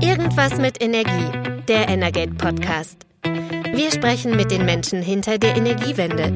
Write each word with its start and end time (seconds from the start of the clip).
Irgendwas 0.00 0.58
mit 0.58 0.82
Energie, 0.82 1.62
der 1.68 1.88
Energate 1.88 2.34
Podcast. 2.34 3.06
Wir 3.72 3.90
sprechen 3.90 4.36
mit 4.36 4.50
den 4.50 4.64
Menschen 4.64 5.00
hinter 5.00 5.38
der 5.38 5.56
Energiewende. 5.56 6.32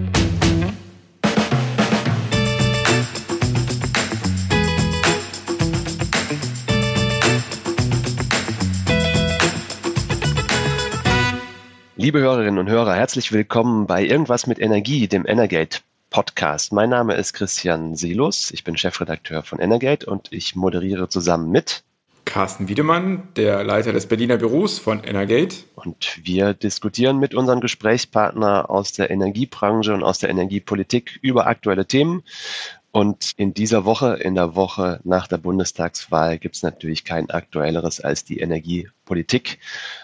Liebe 11.96 12.20
Hörerinnen 12.20 12.58
und 12.58 12.70
Hörer, 12.70 12.94
herzlich 12.94 13.30
willkommen 13.30 13.86
bei 13.86 14.04
Irgendwas 14.04 14.46
mit 14.46 14.58
Energie, 14.58 15.06
dem 15.06 15.26
Energate 15.26 15.80
Podcast. 16.08 16.72
Mein 16.72 16.88
Name 16.88 17.14
ist 17.14 17.34
Christian 17.34 17.94
Selus, 17.94 18.50
ich 18.52 18.64
bin 18.64 18.76
Chefredakteur 18.76 19.42
von 19.42 19.60
Energate 19.60 20.06
und 20.06 20.32
ich 20.32 20.56
moderiere 20.56 21.08
zusammen 21.08 21.50
mit 21.50 21.84
Carsten 22.30 22.68
Wiedemann, 22.68 23.26
der 23.34 23.64
Leiter 23.64 23.92
des 23.92 24.06
Berliner 24.06 24.36
Büros 24.36 24.78
von 24.78 25.02
Energate. 25.02 25.56
Und 25.74 26.20
wir 26.22 26.54
diskutieren 26.54 27.18
mit 27.18 27.34
unseren 27.34 27.60
Gesprächspartnern 27.60 28.66
aus 28.66 28.92
der 28.92 29.10
Energiebranche 29.10 29.92
und 29.92 30.04
aus 30.04 30.20
der 30.20 30.30
Energiepolitik 30.30 31.18
über 31.22 31.48
aktuelle 31.48 31.86
Themen. 31.86 32.22
Und 32.92 33.32
in 33.36 33.52
dieser 33.52 33.84
Woche, 33.84 34.14
in 34.14 34.36
der 34.36 34.54
Woche 34.54 35.00
nach 35.02 35.26
der 35.26 35.38
Bundestagswahl, 35.38 36.38
gibt 36.38 36.54
es 36.54 36.62
natürlich 36.62 37.04
kein 37.04 37.30
aktuelleres 37.30 38.00
als 38.00 38.24
die 38.24 38.38
Energiepolitik. 38.38 39.58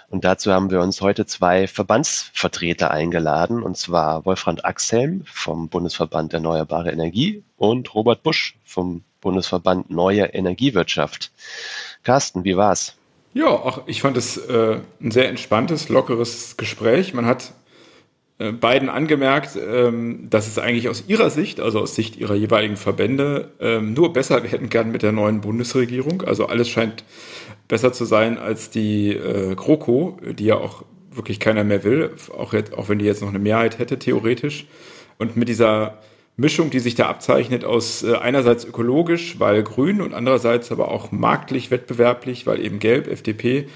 Und 0.09 0.25
dazu 0.25 0.53
haben 0.53 0.73
wir 0.73 0.81
uns 0.81 1.01
heute 1.01 1.27
zwei 1.27 1.69
Verbandsvertreter 1.69 2.91
eingeladen, 2.91 3.63
und 3.63 3.77
zwar 3.77 4.25
Wolfram 4.27 4.59
Axhelm 4.65 5.23
vom 5.27 5.69
Bundesverband 5.69 6.35
Erneuerbare 6.35 6.91
Energie 6.91 7.45
und 7.57 7.95
Robert 7.95 8.25
Busch 8.25 8.59
vom 8.65 9.05
Bundesverband 9.27 9.91
Neue 9.91 10.23
Energiewirtschaft. 10.27 11.33
Carsten, 12.05 12.45
wie 12.45 12.57
war's? 12.57 12.95
Ja, 13.35 13.49
auch 13.49 13.83
ich 13.89 14.01
fand 14.01 14.17
es 14.17 14.37
äh, 14.37 14.79
ein 15.03 15.11
sehr 15.11 15.29
entspanntes, 15.29 15.89
lockeres 15.89 16.57
Gespräch. 16.57 17.13
Man 17.13 17.27
hat 17.27 17.53
äh, 18.39 18.53
beiden 18.53 18.89
angemerkt, 18.89 19.57
ähm, 19.57 20.31
dass 20.31 20.47
es 20.47 20.61
eigentlich 20.61 20.89
aus 20.89 21.03
ihrer 21.09 21.31
Sicht, 21.31 21.59
also 21.59 21.81
aus 21.81 21.97
Sicht 21.97 22.15
ihrer 22.15 22.37
jeweiligen 22.37 22.77
Verbände, 22.77 23.51
ähm, 23.59 23.95
nur 23.95 24.13
besser 24.13 24.45
werden 24.45 24.69
kann 24.71 24.93
mit 24.93 25.03
der 25.03 25.11
neuen 25.11 25.41
Bundesregierung. 25.41 26.23
Also 26.23 26.47
alles 26.47 26.69
scheint 26.69 27.03
besser 27.67 27.93
zu 27.93 28.05
sein 28.05 28.39
als 28.39 28.71
die 28.71 29.11
äh, 29.13 29.57
GroKo, 29.57 30.21
die 30.39 30.45
ja 30.45 30.55
auch 30.55 30.85
wirklich 31.11 31.41
keiner 31.41 31.65
mehr 31.65 31.83
will, 31.83 32.13
auch, 32.39 32.53
jetzt, 32.53 32.75
auch 32.75 32.89
wenn 32.89 33.01
die 33.01 33.07
jetzt 33.07 33.23
noch 33.23 33.31
eine 33.31 33.41
Mehrheit 33.41 33.81
hätte, 33.81 33.99
theoretisch. 33.99 34.69
Und 35.19 35.37
mit 35.37 35.49
dieser 35.49 35.99
Mischung, 36.37 36.71
die 36.71 36.81
sich 36.81 36.95
da 36.95 37.07
abzeichnet 37.07 37.65
aus 37.65 38.03
äh, 38.03 38.15
einerseits 38.15 38.65
ökologisch, 38.65 39.41
weil 39.41 39.63
grün 39.63 40.03
und 40.03 40.13
andererseits 40.13 40.71
aber 40.71 40.91
auch 40.91 41.11
marktlich, 41.11 41.71
wettbewerblich, 41.71 42.47
weil 42.47 42.63
eben 42.65 42.79
gelb, 42.79 43.09
FDP, 43.09 43.69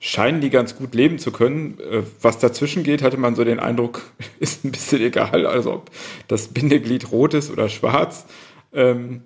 scheinen 0.00 0.40
die 0.40 0.50
ganz 0.50 0.76
gut 0.76 0.94
leben 0.94 1.18
zu 1.18 1.30
können. 1.30 1.78
Äh, 1.80 2.02
was 2.22 2.38
dazwischen 2.38 2.84
geht, 2.84 3.02
hatte 3.02 3.18
man 3.18 3.34
so 3.34 3.44
den 3.44 3.60
Eindruck, 3.60 4.02
ist 4.40 4.64
ein 4.64 4.72
bisschen 4.72 5.02
egal, 5.02 5.46
also 5.46 5.74
ob 5.74 5.90
das 6.28 6.48
Bindeglied 6.48 7.12
rot 7.12 7.34
ist 7.34 7.50
oder 7.50 7.68
schwarz. 7.68 8.24
Ähm, 8.72 9.22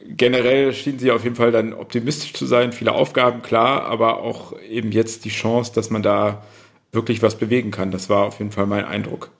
generell 0.00 0.72
schienen 0.72 0.98
sie 0.98 1.12
auf 1.12 1.22
jeden 1.22 1.36
Fall 1.36 1.52
dann 1.52 1.72
optimistisch 1.72 2.32
zu 2.32 2.46
sein, 2.46 2.72
viele 2.72 2.92
Aufgaben, 2.92 3.42
klar, 3.42 3.84
aber 3.84 4.22
auch 4.22 4.58
eben 4.60 4.90
jetzt 4.90 5.24
die 5.24 5.30
Chance, 5.30 5.72
dass 5.72 5.90
man 5.90 6.02
da 6.02 6.42
wirklich 6.90 7.22
was 7.22 7.36
bewegen 7.36 7.70
kann. 7.70 7.90
Das 7.90 8.08
war 8.08 8.24
auf 8.26 8.38
jeden 8.38 8.50
Fall 8.50 8.66
mein 8.66 8.84
Eindruck. 8.84 9.30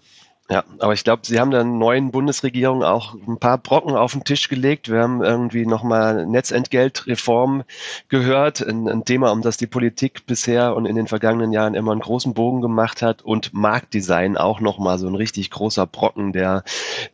Ja, 0.51 0.65
aber 0.79 0.95
ich 0.95 1.05
glaube, 1.05 1.23
Sie 1.27 1.39
haben 1.39 1.51
der 1.51 1.65
neuen 1.65 2.11
Bundesregierung 2.11 2.83
auch 2.83 3.15
ein 3.15 3.39
paar 3.39 3.59
Brocken 3.59 3.95
auf 3.95 4.13
den 4.13 4.25
Tisch 4.25 4.49
gelegt. 4.49 4.91
Wir 4.91 5.03
haben 5.03 5.23
irgendwie 5.23 5.67
nochmal 5.67 6.27
Netzentgeltreform 6.27 7.65
gehört, 8.09 8.67
ein, 8.67 8.89
ein, 8.89 9.05
Thema, 9.05 9.31
um 9.31 9.43
das 9.43 9.59
die 9.59 9.67
Politik 9.67 10.25
bisher 10.25 10.75
und 10.75 10.87
in 10.87 10.97
den 10.97 11.07
vergangenen 11.07 11.53
Jahren 11.53 11.75
immer 11.75 11.93
einen 11.93 12.01
großen 12.01 12.33
Bogen 12.33 12.63
gemacht 12.63 13.03
hat 13.03 13.21
und 13.21 13.53
Marktdesign 13.53 14.39
auch 14.39 14.61
nochmal 14.61 14.99
so 14.99 15.07
ein 15.07 15.17
richtig 15.17 15.51
großer 15.51 15.87
Brocken, 15.87 16.33
der, 16.33 16.65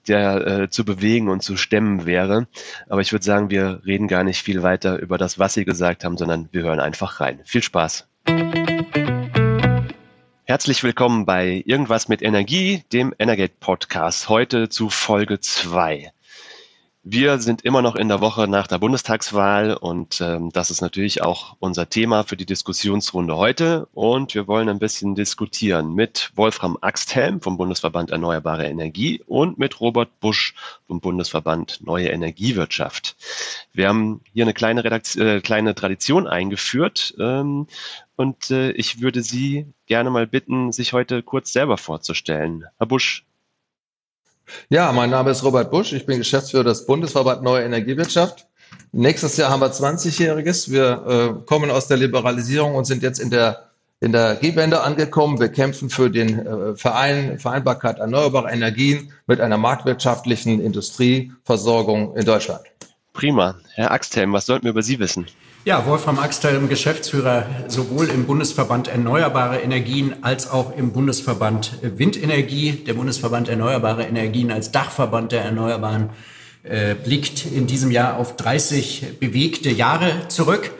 der 0.06 0.46
äh, 0.46 0.70
zu 0.70 0.84
bewegen 0.84 1.28
und 1.28 1.42
zu 1.42 1.56
stemmen 1.56 2.06
wäre. 2.06 2.46
Aber 2.88 3.00
ich 3.00 3.10
würde 3.10 3.24
sagen, 3.24 3.50
wir 3.50 3.80
reden 3.84 4.06
gar 4.06 4.22
nicht 4.22 4.42
viel 4.42 4.62
weiter 4.62 5.00
über 5.00 5.18
das, 5.18 5.40
was 5.40 5.54
Sie 5.54 5.64
gesagt 5.64 6.04
haben, 6.04 6.16
sondern 6.16 6.48
wir 6.52 6.62
hören 6.62 6.78
einfach 6.78 7.20
rein. 7.20 7.40
Viel 7.44 7.64
Spaß. 7.64 8.06
Herzlich 10.54 10.84
willkommen 10.84 11.26
bei 11.26 11.64
Irgendwas 11.66 12.06
mit 12.06 12.22
Energie, 12.22 12.84
dem 12.92 13.12
Energate 13.18 13.54
Podcast. 13.58 14.28
Heute 14.28 14.68
zu 14.68 14.88
Folge 14.88 15.40
2. 15.40 16.12
Wir 17.02 17.38
sind 17.40 17.62
immer 17.64 17.82
noch 17.82 17.96
in 17.96 18.08
der 18.08 18.20
Woche 18.20 18.46
nach 18.46 18.68
der 18.68 18.78
Bundestagswahl 18.78 19.74
und 19.74 20.20
ähm, 20.20 20.50
das 20.52 20.70
ist 20.70 20.80
natürlich 20.80 21.22
auch 21.22 21.56
unser 21.58 21.90
Thema 21.90 22.22
für 22.22 22.36
die 22.36 22.46
Diskussionsrunde 22.46 23.36
heute. 23.36 23.88
Und 23.92 24.34
wir 24.34 24.46
wollen 24.46 24.68
ein 24.68 24.78
bisschen 24.78 25.16
diskutieren 25.16 25.92
mit 25.92 26.30
Wolfram 26.36 26.78
Axthelm 26.80 27.42
vom 27.42 27.58
Bundesverband 27.58 28.10
Erneuerbare 28.10 28.64
Energie 28.66 29.22
und 29.26 29.58
mit 29.58 29.80
Robert 29.80 30.18
Busch 30.20 30.54
vom 30.86 31.00
Bundesverband 31.00 31.80
Neue 31.84 32.08
Energiewirtschaft. 32.08 33.16
Wir 33.72 33.88
haben 33.88 34.20
hier 34.32 34.44
eine 34.44 34.54
kleine, 34.54 34.84
Redaktion, 34.84 35.26
äh, 35.26 35.40
kleine 35.40 35.74
Tradition 35.74 36.28
eingeführt 36.28 37.14
ähm, 37.18 37.66
und 38.16 38.50
äh, 38.50 38.70
ich 38.72 39.00
würde 39.00 39.22
Sie 39.22 39.66
gerne 39.86 40.10
mal 40.10 40.26
bitten, 40.26 40.72
sich 40.72 40.92
heute 40.92 41.22
kurz 41.22 41.52
selber 41.52 41.78
vorzustellen. 41.78 42.64
Herr 42.78 42.86
Busch, 42.86 43.24
ja, 44.68 44.92
mein 44.92 45.10
Name 45.10 45.30
ist 45.30 45.42
Robert 45.42 45.70
Busch. 45.70 45.92
Ich 45.92 46.06
bin 46.06 46.18
Geschäftsführer 46.18 46.64
des 46.64 46.86
Bundesverband 46.86 47.42
Neue 47.42 47.64
Energiewirtschaft. 47.64 48.46
Nächstes 48.92 49.36
Jahr 49.36 49.50
haben 49.50 49.60
wir 49.60 49.72
20-Jähriges. 49.72 50.70
Wir 50.70 51.40
äh, 51.40 51.46
kommen 51.46 51.70
aus 51.70 51.88
der 51.88 51.96
Liberalisierung 51.96 52.74
und 52.74 52.84
sind 52.84 53.02
jetzt 53.02 53.20
in 53.20 53.30
der 53.30 53.70
in 54.00 54.12
der 54.12 54.34
G-Wende 54.34 54.82
angekommen. 54.82 55.40
Wir 55.40 55.48
kämpfen 55.48 55.88
für 55.88 56.10
den 56.10 56.46
äh, 56.46 56.76
Verein, 56.76 57.38
Vereinbarkeit 57.38 57.98
erneuerbarer 57.98 58.52
Energien 58.52 59.12
mit 59.26 59.40
einer 59.40 59.56
marktwirtschaftlichen 59.56 60.60
Industrieversorgung 60.60 62.14
in 62.14 62.26
Deutschland. 62.26 62.60
Prima. 63.14 63.54
Herr 63.74 63.92
Axthelm, 63.92 64.32
was 64.32 64.46
sollten 64.46 64.64
wir 64.64 64.72
über 64.72 64.82
Sie 64.82 64.98
wissen? 64.98 65.26
Ja, 65.66 65.86
Wolfram 65.86 66.18
Axthelm, 66.18 66.68
Geschäftsführer 66.68 67.46
sowohl 67.68 68.10
im 68.10 68.26
Bundesverband 68.26 68.88
Erneuerbare 68.88 69.60
Energien 69.60 70.14
als 70.22 70.50
auch 70.50 70.76
im 70.76 70.92
Bundesverband 70.92 71.78
Windenergie. 71.80 72.72
Der 72.72 72.92
Bundesverband 72.92 73.48
Erneuerbare 73.48 74.02
Energien 74.02 74.52
als 74.52 74.72
Dachverband 74.72 75.32
der 75.32 75.42
Erneuerbaren 75.42 76.10
äh, 76.64 76.94
blickt 76.94 77.46
in 77.46 77.66
diesem 77.66 77.90
Jahr 77.90 78.18
auf 78.18 78.36
30 78.36 79.18
bewegte 79.18 79.70
Jahre 79.70 80.28
zurück. 80.28 80.70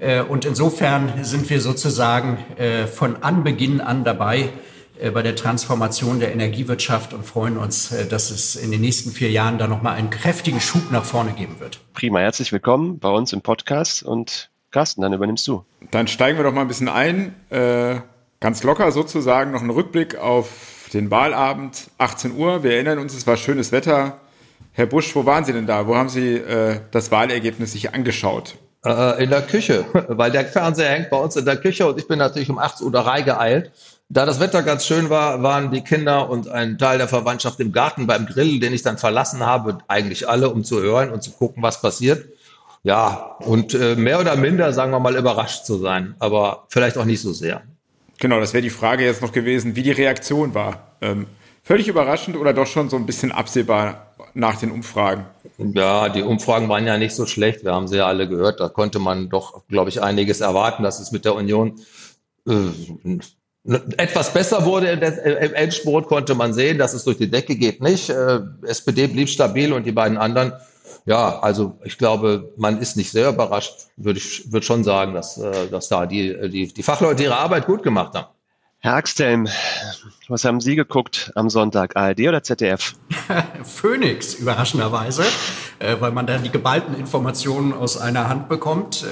Äh, 0.00 0.22
und 0.22 0.46
insofern 0.46 1.22
sind 1.22 1.50
wir 1.50 1.60
sozusagen 1.60 2.38
äh, 2.56 2.86
von 2.86 3.22
Anbeginn 3.22 3.82
an 3.82 4.04
dabei, 4.04 4.48
bei 5.08 5.22
der 5.22 5.34
Transformation 5.34 6.20
der 6.20 6.32
Energiewirtschaft 6.32 7.14
und 7.14 7.24
freuen 7.24 7.56
uns, 7.56 7.90
äh, 7.92 8.06
dass 8.06 8.30
es 8.30 8.56
in 8.56 8.70
den 8.70 8.82
nächsten 8.82 9.10
vier 9.10 9.30
Jahren 9.30 9.56
da 9.58 9.66
nochmal 9.66 9.94
einen 9.96 10.10
kräftigen 10.10 10.60
Schub 10.60 10.90
nach 10.90 11.04
vorne 11.04 11.32
geben 11.32 11.58
wird. 11.58 11.80
Prima, 11.94 12.18
herzlich 12.18 12.52
willkommen 12.52 12.98
bei 12.98 13.08
uns 13.08 13.32
im 13.32 13.40
Podcast 13.40 14.02
und 14.02 14.50
Carsten, 14.70 15.00
dann 15.00 15.12
übernimmst 15.12 15.46
du. 15.48 15.64
Dann 15.90 16.06
steigen 16.06 16.38
wir 16.38 16.44
doch 16.44 16.52
mal 16.52 16.60
ein 16.60 16.68
bisschen 16.68 16.88
ein. 16.88 17.34
Äh, 17.48 18.00
ganz 18.40 18.62
locker 18.62 18.92
sozusagen 18.92 19.52
noch 19.52 19.62
ein 19.62 19.70
Rückblick 19.70 20.16
auf 20.16 20.88
den 20.92 21.10
Wahlabend, 21.10 21.90
18 21.98 22.36
Uhr. 22.36 22.62
Wir 22.62 22.72
erinnern 22.72 22.98
uns, 22.98 23.14
es 23.14 23.26
war 23.26 23.36
schönes 23.36 23.72
Wetter. 23.72 24.20
Herr 24.72 24.86
Busch, 24.86 25.14
wo 25.16 25.24
waren 25.24 25.44
Sie 25.44 25.52
denn 25.52 25.66
da? 25.66 25.86
Wo 25.86 25.96
haben 25.96 26.08
Sie 26.08 26.34
äh, 26.34 26.80
das 26.90 27.10
Wahlergebnis 27.10 27.72
sich 27.72 27.94
angeschaut? 27.94 28.56
Äh, 28.84 29.24
in 29.24 29.30
der 29.30 29.42
Küche, 29.42 29.86
weil 30.08 30.30
der 30.30 30.44
Fernseher 30.44 30.90
hängt 30.90 31.10
bei 31.10 31.16
uns 31.16 31.36
in 31.36 31.44
der 31.44 31.56
Küche 31.56 31.86
und 31.86 31.98
ich 31.98 32.06
bin 32.06 32.18
natürlich 32.18 32.50
um 32.50 32.58
8 32.58 32.80
Uhr 32.82 32.92
da 32.92 33.00
reingeeilt 33.02 33.72
da 34.10 34.26
das 34.26 34.40
Wetter 34.40 34.64
ganz 34.64 34.84
schön 34.84 35.08
war, 35.08 35.42
waren 35.42 35.70
die 35.70 35.82
Kinder 35.82 36.28
und 36.28 36.48
ein 36.48 36.78
Teil 36.78 36.98
der 36.98 37.06
Verwandtschaft 37.06 37.60
im 37.60 37.70
Garten 37.70 38.08
beim 38.08 38.26
Grill, 38.26 38.58
den 38.58 38.74
ich 38.74 38.82
dann 38.82 38.98
verlassen 38.98 39.46
habe, 39.46 39.78
eigentlich 39.86 40.28
alle, 40.28 40.50
um 40.50 40.64
zu 40.64 40.82
hören 40.82 41.10
und 41.10 41.22
zu 41.22 41.30
gucken, 41.30 41.62
was 41.62 41.80
passiert. 41.80 42.26
Ja, 42.82 43.36
und 43.40 43.72
äh, 43.74 43.94
mehr 43.94 44.18
oder 44.20 44.34
minder, 44.34 44.72
sagen 44.72 44.90
wir 44.90 44.98
mal, 44.98 45.16
überrascht 45.16 45.64
zu 45.64 45.78
sein, 45.78 46.16
aber 46.18 46.64
vielleicht 46.68 46.98
auch 46.98 47.04
nicht 47.04 47.20
so 47.20 47.32
sehr. 47.32 47.62
Genau, 48.18 48.40
das 48.40 48.52
wäre 48.52 48.62
die 48.62 48.70
Frage 48.70 49.04
jetzt 49.04 49.22
noch 49.22 49.32
gewesen, 49.32 49.76
wie 49.76 49.82
die 49.82 49.92
Reaktion 49.92 50.54
war. 50.54 50.96
Ähm, 51.00 51.26
völlig 51.62 51.86
überraschend 51.86 52.36
oder 52.36 52.52
doch 52.52 52.66
schon 52.66 52.90
so 52.90 52.96
ein 52.96 53.06
bisschen 53.06 53.30
absehbar 53.30 54.14
nach 54.34 54.56
den 54.56 54.72
Umfragen? 54.72 55.26
Ja, 55.58 56.08
die 56.08 56.22
Umfragen 56.22 56.68
waren 56.68 56.86
ja 56.86 56.98
nicht 56.98 57.14
so 57.14 57.26
schlecht. 57.26 57.64
Wir 57.64 57.74
haben 57.74 57.86
sie 57.86 57.98
ja 57.98 58.06
alle 58.06 58.28
gehört. 58.28 58.60
Da 58.60 58.68
konnte 58.68 58.98
man 58.98 59.28
doch, 59.28 59.66
glaube 59.68 59.90
ich, 59.90 60.02
einiges 60.02 60.40
erwarten, 60.40 60.82
dass 60.82 61.00
es 61.00 61.12
mit 61.12 61.24
der 61.24 61.34
Union 61.34 61.80
äh, 62.48 62.52
etwas 63.64 64.32
besser 64.32 64.64
wurde 64.64 64.88
im 64.88 65.54
Endspurt, 65.54 66.06
konnte 66.06 66.34
man 66.34 66.54
sehen, 66.54 66.78
dass 66.78 66.94
es 66.94 67.04
durch 67.04 67.18
die 67.18 67.30
Decke 67.30 67.56
geht 67.56 67.82
nicht. 67.82 68.08
Äh, 68.08 68.40
SPD 68.62 69.06
blieb 69.06 69.28
stabil 69.28 69.72
und 69.72 69.84
die 69.84 69.92
beiden 69.92 70.16
anderen, 70.16 70.52
ja, 71.04 71.38
also 71.40 71.78
ich 71.84 71.98
glaube, 71.98 72.52
man 72.56 72.80
ist 72.80 72.96
nicht 72.96 73.10
sehr 73.10 73.28
überrascht, 73.28 73.88
würde 73.96 74.18
ich 74.18 74.50
würde 74.50 74.64
schon 74.64 74.82
sagen, 74.82 75.12
dass, 75.14 75.36
äh, 75.38 75.68
dass 75.68 75.88
da 75.88 76.06
die, 76.06 76.50
die, 76.50 76.72
die 76.72 76.82
Fachleute 76.82 77.22
ihre 77.22 77.36
Arbeit 77.36 77.66
gut 77.66 77.82
gemacht 77.82 78.14
haben. 78.14 78.28
Herr 78.82 78.94
Axthelm, 78.94 79.46
was 80.28 80.46
haben 80.46 80.62
Sie 80.62 80.74
geguckt 80.74 81.32
am 81.34 81.50
Sonntag, 81.50 81.96
ARD 81.96 82.20
oder 82.20 82.42
ZDF? 82.42 82.94
Phoenix, 83.62 84.34
überraschenderweise, 84.34 85.24
äh, 85.80 85.96
weil 86.00 86.12
man 86.12 86.26
dann 86.26 86.42
die 86.42 86.50
geballten 86.50 86.94
Informationen 86.98 87.74
aus 87.74 87.98
einer 87.98 88.30
Hand 88.30 88.48
bekommt. 88.48 89.04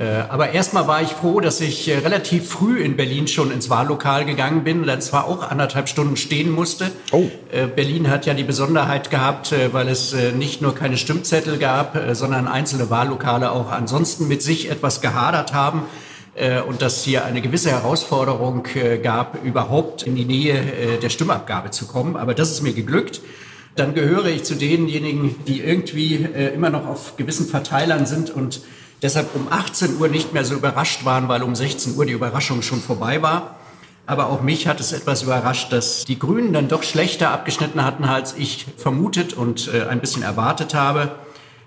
Äh, 0.00 0.24
aber 0.30 0.52
erstmal 0.52 0.88
war 0.88 1.02
ich 1.02 1.10
froh, 1.10 1.40
dass 1.40 1.60
ich 1.60 1.86
äh, 1.86 1.98
relativ 1.98 2.48
früh 2.48 2.78
in 2.78 2.96
Berlin 2.96 3.28
schon 3.28 3.50
ins 3.50 3.68
Wahllokal 3.68 4.24
gegangen 4.24 4.64
bin, 4.64 4.86
dann 4.86 5.02
zwar 5.02 5.26
auch 5.26 5.50
anderthalb 5.50 5.90
Stunden 5.90 6.16
stehen 6.16 6.50
musste. 6.50 6.90
Oh. 7.12 7.28
Äh, 7.52 7.66
Berlin 7.66 8.08
hat 8.08 8.24
ja 8.24 8.32
die 8.32 8.44
Besonderheit 8.44 9.10
gehabt, 9.10 9.54
weil 9.72 9.88
es 9.88 10.14
nicht 10.36 10.62
nur 10.62 10.74
keine 10.74 10.96
Stimmzettel 10.96 11.58
gab, 11.58 11.98
sondern 12.12 12.48
einzelne 12.48 12.88
Wahllokale 12.88 13.52
auch 13.52 13.70
ansonsten 13.70 14.28
mit 14.28 14.42
sich 14.42 14.70
etwas 14.70 15.00
gehadert 15.00 15.52
haben 15.52 15.82
und 16.68 16.80
dass 16.80 17.02
hier 17.02 17.24
eine 17.24 17.40
gewisse 17.42 17.70
Herausforderung 17.70 18.66
gab, 19.02 19.44
überhaupt 19.44 20.04
in 20.04 20.14
die 20.14 20.24
Nähe 20.24 20.98
der 21.02 21.08
Stimmabgabe 21.10 21.70
zu 21.70 21.86
kommen. 21.86 22.16
Aber 22.16 22.34
das 22.34 22.50
ist 22.50 22.62
mir 22.62 22.72
geglückt. 22.72 23.20
Dann 23.76 23.94
gehöre 23.94 24.26
ich 24.26 24.44
zu 24.44 24.54
denjenigen, 24.54 25.34
die 25.46 25.60
irgendwie 25.60 26.26
immer 26.54 26.70
noch 26.70 26.86
auf 26.86 27.16
gewissen 27.16 27.46
Verteilern 27.46 28.06
sind 28.06 28.30
und 28.30 28.60
deshalb 29.02 29.34
um 29.34 29.48
18 29.50 29.98
Uhr 29.98 30.08
nicht 30.08 30.32
mehr 30.32 30.44
so 30.44 30.54
überrascht 30.54 31.04
waren, 31.04 31.28
weil 31.28 31.42
um 31.42 31.54
16 31.54 31.96
Uhr 31.96 32.06
die 32.06 32.12
Überraschung 32.12 32.62
schon 32.62 32.80
vorbei 32.80 33.22
war. 33.22 33.56
Aber 34.06 34.28
auch 34.28 34.42
mich 34.42 34.66
hat 34.66 34.80
es 34.80 34.92
etwas 34.92 35.22
überrascht, 35.22 35.72
dass 35.72 36.04
die 36.04 36.18
Grünen 36.18 36.52
dann 36.52 36.68
doch 36.68 36.82
schlechter 36.82 37.30
abgeschnitten 37.30 37.84
hatten, 37.84 38.04
als 38.04 38.34
ich 38.36 38.66
vermutet 38.76 39.34
und 39.34 39.72
äh, 39.72 39.86
ein 39.86 40.00
bisschen 40.00 40.22
erwartet 40.22 40.74
habe. 40.74 41.12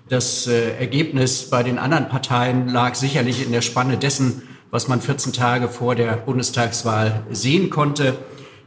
Das 0.08 0.46
äh, 0.46 0.76
Ergebnis 0.78 1.48
bei 1.48 1.62
den 1.62 1.78
anderen 1.78 2.08
Parteien 2.10 2.68
lag 2.68 2.94
sicherlich 2.94 3.42
in 3.44 3.52
der 3.52 3.62
Spanne 3.62 3.96
dessen, 3.96 4.42
was 4.70 4.88
man 4.88 5.00
14 5.00 5.32
Tage 5.32 5.68
vor 5.68 5.94
der 5.94 6.16
Bundestagswahl 6.16 7.22
sehen 7.30 7.70
konnte. 7.70 8.14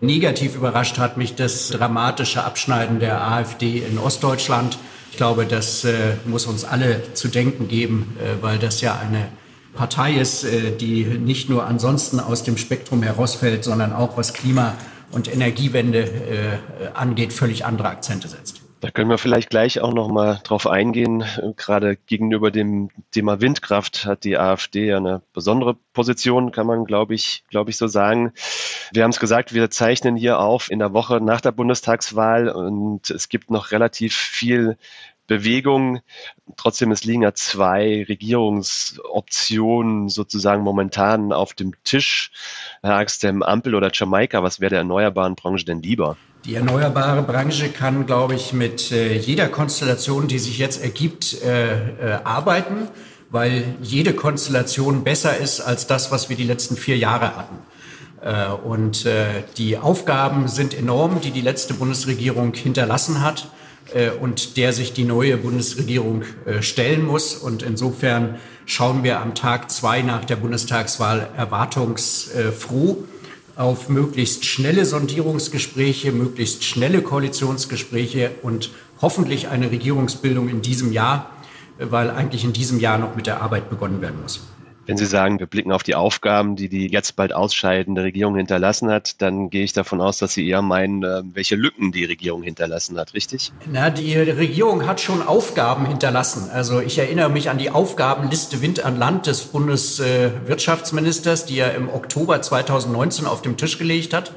Negativ 0.01 0.55
überrascht 0.55 0.97
hat 0.97 1.17
mich 1.17 1.35
das 1.35 1.69
dramatische 1.69 2.43
Abschneiden 2.43 2.99
der 2.99 3.21
AfD 3.21 3.79
in 3.79 3.99
Ostdeutschland. 3.99 4.79
Ich 5.17 5.19
glaube, 5.19 5.47
das 5.47 5.83
äh, 5.83 6.13
muss 6.27 6.45
uns 6.45 6.63
alle 6.63 7.01
zu 7.15 7.27
denken 7.27 7.67
geben, 7.67 8.15
äh, 8.19 8.39
weil 8.43 8.59
das 8.59 8.81
ja 8.81 8.99
eine 8.99 9.29
Partei 9.73 10.13
ist, 10.13 10.43
äh, 10.43 10.77
die 10.77 11.05
nicht 11.05 11.49
nur 11.49 11.65
ansonsten 11.65 12.19
aus 12.19 12.43
dem 12.43 12.55
Spektrum 12.55 13.01
herausfällt, 13.01 13.63
sondern 13.63 13.93
auch 13.93 14.15
was 14.15 14.35
Klima- 14.35 14.75
und 15.11 15.27
Energiewende 15.33 16.01
äh, 16.03 16.59
angeht, 16.93 17.33
völlig 17.33 17.65
andere 17.65 17.87
Akzente 17.87 18.27
setzt. 18.27 18.56
Da 18.79 18.91
können 18.91 19.09
wir 19.09 19.17
vielleicht 19.17 19.49
gleich 19.49 19.81
auch 19.81 19.91
noch 19.91 20.07
mal 20.07 20.39
drauf 20.43 20.67
eingehen. 20.67 21.23
Gerade 21.55 21.95
gegenüber 21.95 22.51
dem 22.51 22.91
Thema 23.09 23.41
Windkraft 23.41 24.05
hat 24.05 24.23
die 24.23 24.37
AfD 24.37 24.85
ja 24.85 24.97
eine 24.97 25.23
besondere 25.33 25.73
Position, 25.93 26.51
kann 26.51 26.67
man, 26.67 26.85
glaube 26.85 27.15
ich, 27.15 27.43
glaube 27.49 27.71
ich, 27.71 27.77
so 27.77 27.87
sagen. 27.87 28.33
Wir 28.93 29.03
haben 29.03 29.09
es 29.09 29.19
gesagt, 29.19 29.55
wir 29.55 29.71
zeichnen 29.71 30.15
hier 30.15 30.39
auf 30.39 30.69
in 30.69 30.77
der 30.77 30.93
Woche 30.93 31.19
nach 31.21 31.41
der 31.41 31.53
Bundestagswahl 31.53 32.49
und 32.49 33.09
es 33.09 33.29
gibt 33.29 33.49
noch 33.49 33.71
relativ 33.71 34.15
viel 34.15 34.77
Bewegung. 35.25 36.01
Trotzdem, 36.55 36.91
es 36.91 37.03
liegen 37.03 37.23
ja 37.23 37.33
zwei 37.33 38.05
Regierungsoptionen 38.07 40.07
sozusagen 40.07 40.61
momentan 40.61 41.33
auf 41.33 41.55
dem 41.55 41.73
Tisch. 41.83 42.31
Herr 42.83 42.97
Axtem, 42.97 43.41
Ampel 43.41 43.73
oder 43.73 43.89
Jamaika, 43.91 44.43
was 44.43 44.59
wäre 44.59 44.69
der 44.69 44.79
erneuerbaren 44.79 45.35
Branche 45.35 45.65
denn 45.65 45.81
lieber? 45.81 46.15
Die 46.47 46.55
erneuerbare 46.55 47.23
Branche 47.23 47.67
kann, 47.67 48.05
glaube 48.05 48.35
ich, 48.35 48.53
mit 48.53 48.93
äh, 48.93 49.17
jeder 49.17 49.49
Konstellation, 49.49 50.29
die 50.29 50.39
sich 50.39 50.57
jetzt 50.57 50.81
ergibt, 50.81 51.43
äh, 51.43 51.73
äh, 51.73 52.19
arbeiten, 52.23 52.87
weil 53.29 53.65
jede 53.81 54.13
Konstellation 54.13 55.03
besser 55.03 55.35
ist 55.35 55.59
als 55.59 55.87
das, 55.87 56.09
was 56.09 56.29
wir 56.29 56.37
die 56.37 56.45
letzten 56.45 56.77
vier 56.77 56.97
Jahre 56.97 57.35
hatten. 57.35 57.57
Äh, 58.21 58.47
und 58.65 59.05
äh, 59.05 59.43
die 59.57 59.77
Aufgaben 59.77 60.47
sind 60.47 60.73
enorm, 60.73 61.19
die 61.19 61.31
die 61.31 61.41
letzte 61.41 61.73
Bundesregierung 61.73 62.53
hinterlassen 62.53 63.21
hat 63.21 63.49
äh, 63.93 64.11
und 64.11 64.55
der 64.55 64.71
sich 64.71 64.93
die 64.93 65.03
neue 65.03 65.35
Bundesregierung 65.35 66.23
stellen 66.61 67.05
muss. 67.05 67.35
Und 67.35 67.61
insofern 67.61 68.37
schauen 68.65 69.03
wir 69.03 69.19
am 69.19 69.35
Tag 69.35 69.69
zwei 69.69 70.01
nach 70.01 70.23
der 70.23 70.37
Bundestagswahl 70.37 71.27
erwartungsfroh 71.35 73.03
auf 73.57 73.89
möglichst 73.89 74.45
schnelle 74.45 74.85
Sondierungsgespräche, 74.85 76.11
möglichst 76.11 76.63
schnelle 76.63 77.01
Koalitionsgespräche 77.01 78.31
und 78.43 78.69
hoffentlich 79.01 79.47
eine 79.47 79.71
Regierungsbildung 79.71 80.47
in 80.47 80.61
diesem 80.61 80.93
Jahr, 80.93 81.31
weil 81.79 82.11
eigentlich 82.11 82.43
in 82.43 82.53
diesem 82.53 82.79
Jahr 82.79 82.97
noch 82.99 83.15
mit 83.15 83.27
der 83.27 83.41
Arbeit 83.41 83.69
begonnen 83.69 84.01
werden 84.01 84.21
muss. 84.21 84.41
Wenn 84.87 84.97
Sie 84.97 85.05
sagen, 85.05 85.37
wir 85.37 85.45
blicken 85.47 85.73
auf 85.73 85.83
die 85.83 85.95
Aufgaben, 85.95 86.55
die 86.55 86.69
die 86.69 86.87
jetzt 86.87 87.17
bald 87.17 87.33
ausscheidende 87.33 88.03
Regierung 88.03 88.37
hinterlassen 88.37 88.89
hat, 88.89 89.21
dann 89.21 89.49
gehe 89.49 89.65
ich 89.65 89.73
davon 89.73 89.99
aus, 89.99 90.17
dass 90.17 90.33
Sie 90.33 90.47
eher 90.47 90.61
meinen, 90.61 91.03
äh, 91.03 91.23
welche 91.33 91.57
Lücken 91.57 91.91
die 91.91 92.05
Regierung 92.05 92.41
hinterlassen 92.41 92.97
hat, 92.97 93.13
richtig? 93.13 93.51
Na, 93.69 93.89
die 93.89 94.15
Regierung 94.15 94.87
hat 94.87 95.01
schon 95.01 95.21
Aufgaben 95.21 95.85
hinterlassen. 95.85 96.49
Also 96.53 96.79
ich 96.79 96.97
erinnere 96.97 97.29
mich 97.29 97.49
an 97.49 97.57
die 97.57 97.69
Aufgabenliste 97.69 98.61
Wind 98.61 98.85
an 98.85 98.97
Land 98.97 99.27
des 99.27 99.41
Bundeswirtschaftsministers, 99.41 101.45
die 101.45 101.59
er 101.59 101.75
im 101.75 101.89
Oktober 101.89 102.41
2019 102.41 103.25
auf 103.25 103.41
dem 103.41 103.57
Tisch 103.57 103.77
gelegt 103.77 104.13
hat 104.13 104.31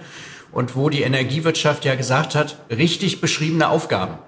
und 0.50 0.74
wo 0.74 0.88
die 0.88 1.02
Energiewirtschaft 1.02 1.84
ja 1.84 1.94
gesagt 1.94 2.34
hat, 2.34 2.56
richtig 2.70 3.20
beschriebene 3.20 3.68
Aufgaben. 3.68 4.18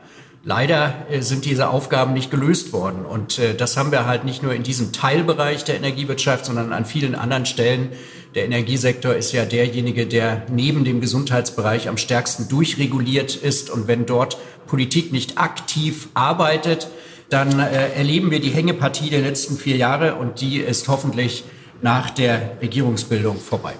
Leider 0.44 1.06
äh, 1.08 1.20
sind 1.20 1.44
diese 1.44 1.68
Aufgaben 1.68 2.14
nicht 2.14 2.30
gelöst 2.30 2.72
worden. 2.72 3.04
Und 3.06 3.38
äh, 3.38 3.54
das 3.54 3.76
haben 3.76 3.92
wir 3.92 4.06
halt 4.06 4.24
nicht 4.24 4.42
nur 4.42 4.52
in 4.52 4.64
diesem 4.64 4.92
Teilbereich 4.92 5.64
der 5.64 5.76
Energiewirtschaft, 5.76 6.46
sondern 6.46 6.72
an 6.72 6.84
vielen 6.84 7.14
anderen 7.14 7.46
Stellen. 7.46 7.90
Der 8.34 8.44
Energiesektor 8.44 9.14
ist 9.14 9.32
ja 9.32 9.44
derjenige, 9.44 10.06
der 10.06 10.46
neben 10.50 10.84
dem 10.84 11.00
Gesundheitsbereich 11.00 11.88
am 11.88 11.96
stärksten 11.96 12.48
durchreguliert 12.48 13.36
ist. 13.36 13.70
Und 13.70 13.86
wenn 13.86 14.04
dort 14.04 14.36
Politik 14.66 15.12
nicht 15.12 15.38
aktiv 15.38 16.08
arbeitet, 16.14 16.88
dann 17.28 17.60
äh, 17.60 17.92
erleben 17.92 18.30
wir 18.30 18.40
die 18.40 18.50
Hängepartie 18.50 19.10
der 19.10 19.20
letzten 19.20 19.56
vier 19.56 19.76
Jahre 19.76 20.16
und 20.16 20.40
die 20.40 20.58
ist 20.58 20.88
hoffentlich 20.88 21.44
nach 21.82 22.10
der 22.10 22.58
Regierungsbildung 22.60 23.38
vorbei. 23.38 23.74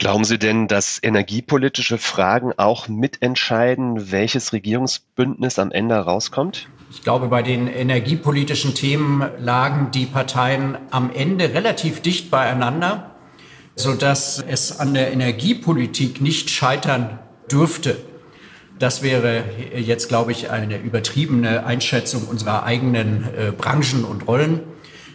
Glauben 0.00 0.24
Sie 0.24 0.38
denn, 0.38 0.66
dass 0.66 0.98
energiepolitische 1.02 1.98
Fragen 1.98 2.54
auch 2.56 2.88
mitentscheiden, 2.88 4.10
welches 4.10 4.54
Regierungsbündnis 4.54 5.58
am 5.58 5.70
Ende 5.70 5.94
rauskommt? 5.94 6.70
Ich 6.90 7.02
glaube, 7.02 7.28
bei 7.28 7.42
den 7.42 7.66
energiepolitischen 7.68 8.74
Themen 8.74 9.22
lagen 9.38 9.90
die 9.90 10.06
Parteien 10.06 10.78
am 10.90 11.10
Ende 11.12 11.52
relativ 11.52 12.00
dicht 12.00 12.30
beieinander, 12.30 13.14
sodass 13.76 14.42
es 14.48 14.80
an 14.80 14.94
der 14.94 15.12
Energiepolitik 15.12 16.22
nicht 16.22 16.48
scheitern 16.48 17.18
dürfte. 17.52 17.98
Das 18.78 19.02
wäre 19.02 19.44
jetzt, 19.76 20.08
glaube 20.08 20.32
ich, 20.32 20.50
eine 20.50 20.78
übertriebene 20.78 21.66
Einschätzung 21.66 22.26
unserer 22.26 22.64
eigenen 22.64 23.28
äh, 23.36 23.52
Branchen 23.52 24.06
und 24.06 24.26
Rollen. 24.26 24.60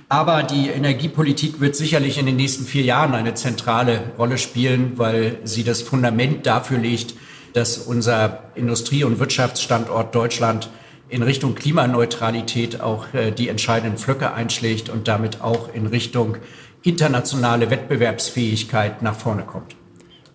Aber 0.08 0.44
die 0.44 0.70
Energiepolitik 0.70 1.60
wird 1.60 1.76
sicherlich 1.76 2.20
in 2.20 2.28
den 2.28 2.36
nächsten 2.36 2.66
vier 2.66 2.84
Jahren 2.84 3.16
eine 3.16 3.34
zentrale 3.34 4.12
Rolle 4.18 4.38
spielen, 4.38 4.94
weil 4.98 5.40
sie 5.44 5.64
das 5.64 5.82
Fundament 5.82 6.46
dafür 6.46 6.78
legt, 6.78 7.16
dass 7.54 7.78
unser 7.78 8.44
Industrie- 8.56 9.04
und 9.04 9.20
Wirtschaftsstandort 9.20 10.14
Deutschland 10.14 10.70
in 11.10 11.24
Richtung 11.24 11.56
Klimaneutralität 11.56 12.82
auch 12.82 13.14
äh, 13.14 13.32
die 13.32 13.48
entscheidenden 13.48 13.98
Pflöcke 13.98 14.34
einschlägt 14.34 14.90
und 14.90 15.08
damit 15.08 15.42
auch 15.42 15.74
in 15.74 15.88
Richtung 15.88 16.38
internationale 16.84 17.70
Wettbewerbsfähigkeit 17.70 19.02
nach 19.02 19.16
vorne 19.16 19.44
kommt. 19.44 19.76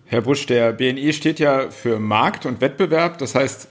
Herr 0.05 0.21
Busch, 0.21 0.45
der 0.45 0.73
BNI 0.73 1.13
steht 1.13 1.39
ja 1.39 1.69
für 1.69 1.97
Markt 1.97 2.45
und 2.45 2.59
Wettbewerb. 2.59 3.17
Das 3.19 3.33
heißt, 3.33 3.69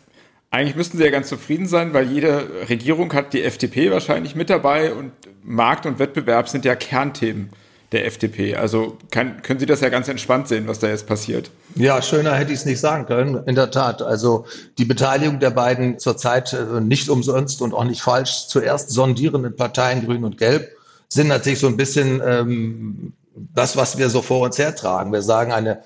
eigentlich 0.51 0.77
müssten 0.77 0.99
Sie 0.99 1.05
ja 1.05 1.11
ganz 1.11 1.29
zufrieden 1.29 1.67
sein, 1.67 1.95
weil 1.95 2.11
jede 2.11 2.69
Regierung 2.69 3.13
hat 3.13 3.33
die 3.33 3.45
FDP 3.45 3.91
wahrscheinlich 3.91 4.35
mit 4.35 4.51
dabei 4.51 4.93
und 4.93 5.13
Markt 5.45 5.87
und 5.87 5.99
Wettbewerb 5.99 6.49
sind 6.49 6.65
ja 6.65 6.75
Kernthemen 6.75 7.51
der 7.93 8.07
FDP. 8.07 8.57
Also 8.57 8.99
kann, 9.11 9.43
können 9.43 9.59
Sie 9.59 9.67
das 9.67 9.81
ja 9.81 9.89
ganz 9.89 10.09
entspannt 10.09 10.49
sehen, 10.49 10.69
was 10.69 10.79
da 10.79 10.89
jetzt 10.89 11.07
passiert. 11.07 11.51
Ja, 11.75 12.03
schöner 12.03 12.35
hätte 12.35 12.53
ich 12.53 12.61
es 12.61 12.65
nicht 12.65 12.81
sagen 12.81 13.07
können. 13.07 13.43
In 13.47 13.55
der 13.55 13.71
Tat. 13.71 14.03
Also 14.03 14.45
die 14.79 14.85
Beteiligung 14.85 15.41
der 15.41 15.51
beiden 15.51 15.99
zurzeit 15.99 16.53
äh, 16.53 16.81
nicht 16.81 17.09
umsonst 17.09 17.63
und 17.63 17.73
auch 17.75 17.85
nicht 17.85 18.03
falsch 18.03 18.47
zuerst 18.49 18.91
sondierenden 18.91 19.57
Parteien 19.57 20.05
Grün 20.05 20.25
und 20.25 20.39
Gelb 20.39 20.69
sind 21.09 21.29
natürlich 21.29 21.59
so 21.59 21.67
ein 21.67 21.77
bisschen 21.77 22.23
ähm, 22.25 23.13
das, 23.55 23.77
was 23.77 23.99
wir 23.99 24.09
so 24.09 24.23
vor 24.23 24.41
uns 24.47 24.59
hertragen. 24.59 25.13
Wir 25.13 25.23
sagen 25.23 25.53
eine 25.53 25.83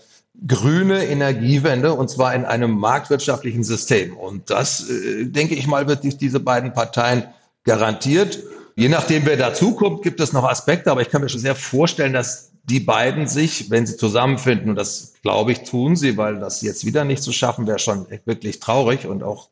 grüne 0.47 1.07
Energiewende 1.07 1.95
und 1.95 2.11
zwar 2.11 2.35
in 2.35 2.45
einem 2.45 2.73
marktwirtschaftlichen 2.73 3.65
System. 3.65 4.17
Und 4.17 4.51
das, 4.51 4.89
äh, 4.89 5.27
denke 5.27 5.55
ich 5.55 5.67
mal, 5.67 5.87
wird 5.87 6.03
diese 6.21 6.41
beiden 6.41 6.73
Parteien 6.73 7.25
garantiert. 7.65 8.43
Je 8.77 8.89
nachdem, 8.89 9.25
wer 9.27 9.37
dazukommt, 9.37 10.03
gibt 10.03 10.21
es 10.21 10.33
noch 10.33 10.45
Aspekte, 10.45 10.91
aber 10.91 11.03
ich 11.03 11.09
kann 11.09 11.23
mir 11.23 11.29
schon 11.29 11.41
sehr 11.41 11.55
vorstellen, 11.55 12.13
dass 12.13 12.51
die 12.65 12.81
beiden 12.81 13.29
sich, 13.29 13.71
wenn 13.71 13.87
sie 13.87 13.97
zusammenfinden, 13.97 14.71
und 14.71 14.77
das 14.77 15.15
glaube 15.23 15.53
ich, 15.53 15.63
tun 15.63 15.97
sie, 15.97 16.17
weil 16.17 16.41
das 16.41 16.63
jetzt 16.63 16.85
wieder 16.85 17.05
nicht 17.05 17.23
zu 17.23 17.33
schaffen, 17.33 17.67
wäre 17.67 17.79
schon 17.79 18.07
wirklich 18.25 18.59
traurig 18.59 19.07
und 19.07 19.23
auch, 19.23 19.49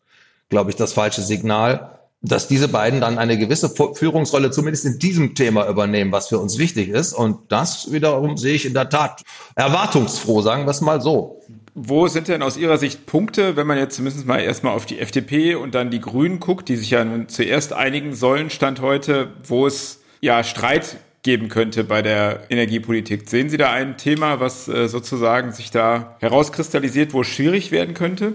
glaube 0.49 0.71
ich, 0.71 0.77
das 0.77 0.93
falsche 0.93 1.23
Signal, 1.23 1.99
dass 2.23 2.47
diese 2.47 2.69
beiden 2.69 3.01
dann 3.01 3.19
eine 3.19 3.37
gewisse 3.37 3.69
Führungsrolle 3.69 4.53
zumindest 4.53 4.85
in 4.87 4.99
diesem 4.99 5.35
Thema 5.35 5.69
übernehmen, 5.69 6.13
was 6.13 6.29
für 6.29 6.39
uns 6.39 6.57
wichtig 6.57 6.89
ist. 6.89 7.13
Und 7.13 7.39
das 7.49 7.91
wiederum 7.91 8.37
sehe 8.37 8.55
ich 8.55 8.65
in 8.65 8.75
der 8.75 8.89
Tat 8.89 9.23
erwartungsfroh, 9.57 10.41
sagen 10.41 10.65
wir 10.65 10.71
es 10.71 10.81
mal 10.81 11.01
so. 11.01 11.43
Wo 11.75 12.07
sind 12.07 12.29
denn 12.29 12.43
aus 12.43 12.57
Ihrer 12.57 12.79
Sicht 12.79 13.07
Punkte, 13.07 13.57
wenn 13.57 13.67
man 13.67 13.79
jetzt 13.79 13.97
zumindest 13.97 14.27
mal 14.27 14.39
erstmal 14.39 14.75
auf 14.75 14.87
die 14.87 15.01
FDP 15.01 15.55
und 15.55 15.75
dann 15.75 15.91
die 15.91 16.01
Grünen 16.01 16.39
guckt, 16.39 16.69
die 16.69 16.77
sich 16.77 16.91
ja 16.91 17.05
nun 17.05 17.29
zuerst 17.29 17.73
einigen 17.73 18.15
sollen, 18.15 18.51
Stand 18.51 18.81
heute, 18.81 19.33
wo 19.45 19.67
es 19.67 20.01
ja 20.21 20.45
Streit 20.45 20.99
geben 21.23 21.49
könnte 21.49 21.85
bei 21.85 22.03
der 22.03 22.51
Energiepolitik. 22.51 23.29
Sehen 23.29 23.49
Sie 23.49 23.57
da 23.57 23.73
ein 23.73 23.97
Thema, 23.97 24.39
was 24.39 24.69
äh, 24.69 24.89
sozusagen 24.89 25.53
sich 25.53 25.71
da 25.71 26.17
herauskristallisiert, 26.21 27.15
wo 27.15 27.23
es 27.23 27.29
schwierig 27.29 27.73
werden 27.73 27.95
könnte? 27.95 28.35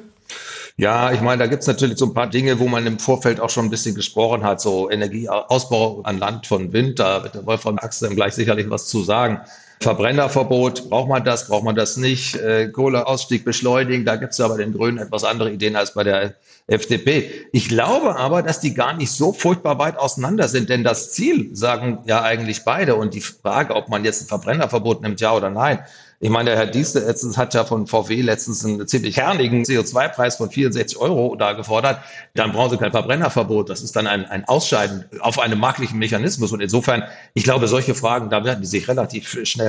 Ja, 0.79 1.11
ich 1.11 1.21
meine, 1.21 1.39
da 1.39 1.47
gibt's 1.47 1.65
natürlich 1.65 1.97
so 1.97 2.05
ein 2.05 2.13
paar 2.13 2.27
Dinge, 2.29 2.59
wo 2.59 2.67
man 2.67 2.85
im 2.85 2.99
Vorfeld 2.99 3.39
auch 3.39 3.49
schon 3.49 3.65
ein 3.65 3.69
bisschen 3.71 3.95
gesprochen 3.95 4.43
hat, 4.43 4.61
so 4.61 4.91
Energieausbau 4.91 6.01
an 6.03 6.19
Land 6.19 6.45
von 6.45 6.71
Wind, 6.71 6.99
da 6.99 7.23
wird 7.23 7.33
der 7.33 7.45
Wolfram 7.47 7.79
Axel 7.79 8.13
gleich 8.13 8.35
sicherlich 8.35 8.69
was 8.69 8.87
zu 8.87 9.01
sagen. 9.03 9.41
Verbrennerverbot, 9.79 10.89
braucht 10.89 11.09
man 11.09 11.23
das, 11.23 11.47
braucht 11.47 11.63
man 11.63 11.75
das 11.75 11.97
nicht? 11.97 12.35
Äh, 12.35 12.69
Kohleausstieg 12.69 13.45
beschleunigen, 13.45 14.05
da 14.05 14.15
gibt's 14.15 14.37
ja 14.37 14.47
bei 14.47 14.57
den 14.57 14.73
Grünen 14.73 14.97
etwas 14.97 15.23
andere 15.23 15.51
Ideen 15.51 15.75
als 15.75 15.93
bei 15.93 16.03
der 16.03 16.35
FDP. 16.67 17.47
Ich 17.51 17.69
glaube 17.69 18.15
aber, 18.17 18.41
dass 18.41 18.59
die 18.59 18.73
gar 18.73 18.93
nicht 18.93 19.11
so 19.11 19.31
furchtbar 19.33 19.79
weit 19.79 19.97
auseinander 19.97 20.47
sind, 20.47 20.69
denn 20.69 20.83
das 20.83 21.11
Ziel 21.11 21.55
sagen 21.55 21.99
ja 22.05 22.23
eigentlich 22.23 22.63
beide 22.65 22.95
und 22.95 23.13
die 23.13 23.21
Frage, 23.21 23.75
ob 23.75 23.87
man 23.87 24.03
jetzt 24.03 24.23
ein 24.23 24.27
Verbrennerverbot 24.27 25.01
nimmt, 25.01 25.21
ja 25.21 25.33
oder 25.33 25.49
nein, 25.49 25.79
ich 26.19 26.31
meine, 26.31 26.49
der 26.49 26.57
Herr 26.57 26.65
Dieste 26.65 26.99
letztens 26.99 27.37
hat 27.37 27.53
ja 27.53 27.63
von 27.63 27.85
VW 27.85 28.21
letztens 28.21 28.65
einen 28.65 28.87
ziemlich 28.87 29.17
hernigen 29.17 29.63
CO2-Preis 29.63 30.37
von 30.37 30.49
64 30.49 30.97
Euro 30.97 31.35
da 31.35 31.53
gefordert. 31.53 31.99
Dann 32.33 32.53
brauchen 32.53 32.71
Sie 32.71 32.77
kein 32.77 32.91
Verbrennerverbot. 32.91 33.69
Das 33.69 33.83
ist 33.83 33.95
dann 33.95 34.07
ein, 34.07 34.25
ein 34.25 34.43
Ausscheiden 34.45 35.05
auf 35.19 35.37
einem 35.37 35.59
marktlichen 35.59 35.99
Mechanismus. 35.99 36.51
Und 36.51 36.61
insofern, 36.61 37.03
ich 37.35 37.43
glaube, 37.43 37.67
solche 37.67 37.93
Fragen, 37.93 38.31
da 38.31 38.43
werden 38.43 38.61
die 38.61 38.67
sich 38.67 38.87
relativ 38.87 39.37
schnell 39.43 39.66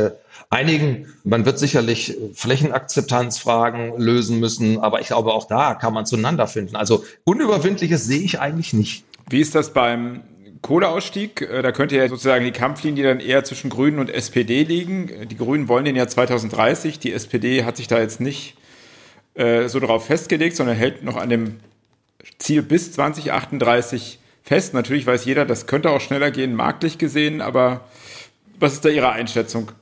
einigen. 0.51 1.15
Man 1.25 1.45
wird 1.45 1.59
sicherlich 1.59 2.17
Flächenakzeptanzfragen 2.35 3.99
lösen 3.99 4.41
müssen. 4.41 4.79
Aber 4.79 5.01
ich 5.01 5.09
glaube, 5.09 5.33
auch 5.33 5.47
da 5.47 5.75
kann 5.75 5.95
man 5.95 6.07
zueinander 6.07 6.47
finden. 6.47 6.77
Also 6.77 7.05
Unüberwindliches 7.25 8.05
sehe 8.05 8.21
ich 8.21 8.41
eigentlich 8.41 8.73
nicht. 8.73 9.05
Wie 9.29 9.41
ist 9.41 9.55
das 9.55 9.73
beim 9.73 10.23
Kohleausstieg. 10.63 11.43
Äh, 11.43 11.63
da 11.63 11.73
könnte 11.73 11.97
ja 11.97 12.09
sozusagen 12.09 12.45
die 12.45 12.53
Kampflinie 12.53 13.05
dann 13.05 13.21
eher 13.21 13.45
zwischen 13.45 13.71
Grünen 13.71 13.99
und 13.99 14.11
SPD 14.11 14.65
liegen. 14.65 15.29
Die 15.29 15.37
Grünen 15.37 15.69
wollen 15.69 15.85
den 15.85 15.97
ja 15.97 16.07
2030. 16.07 16.99
Die 16.99 17.13
SPD 17.13 17.65
hat 17.65 17.77
sich 17.77 17.89
da 17.89 18.01
jetzt 18.01 18.21
nicht 18.21 18.57
äh, 19.35 19.69
so 19.69 19.81
darauf 19.81 20.07
festgelegt, 20.07 20.57
sondern 20.57 20.77
hält 20.77 21.03
noch 21.03 21.17
an 21.17 21.29
dem 21.29 21.61
Ziel 22.39 22.63
bis 22.63 22.93
2038 22.93 24.19
fest. 24.43 24.75
Natürlich 24.75 25.07
weiß 25.07 25.25
jeder, 25.25 25.45
das 25.45 25.67
könnte 25.67 25.91
auch 25.91 26.01
schneller 26.01 26.31
gehen, 26.31 26.55
marktlich 26.55 26.99
gesehen, 26.99 27.41
aber 27.41 27.83
was 28.61 28.75
ist 28.75 28.85
da 28.85 28.89
Ihre 28.89 29.11
Einschätzung? 29.11 29.73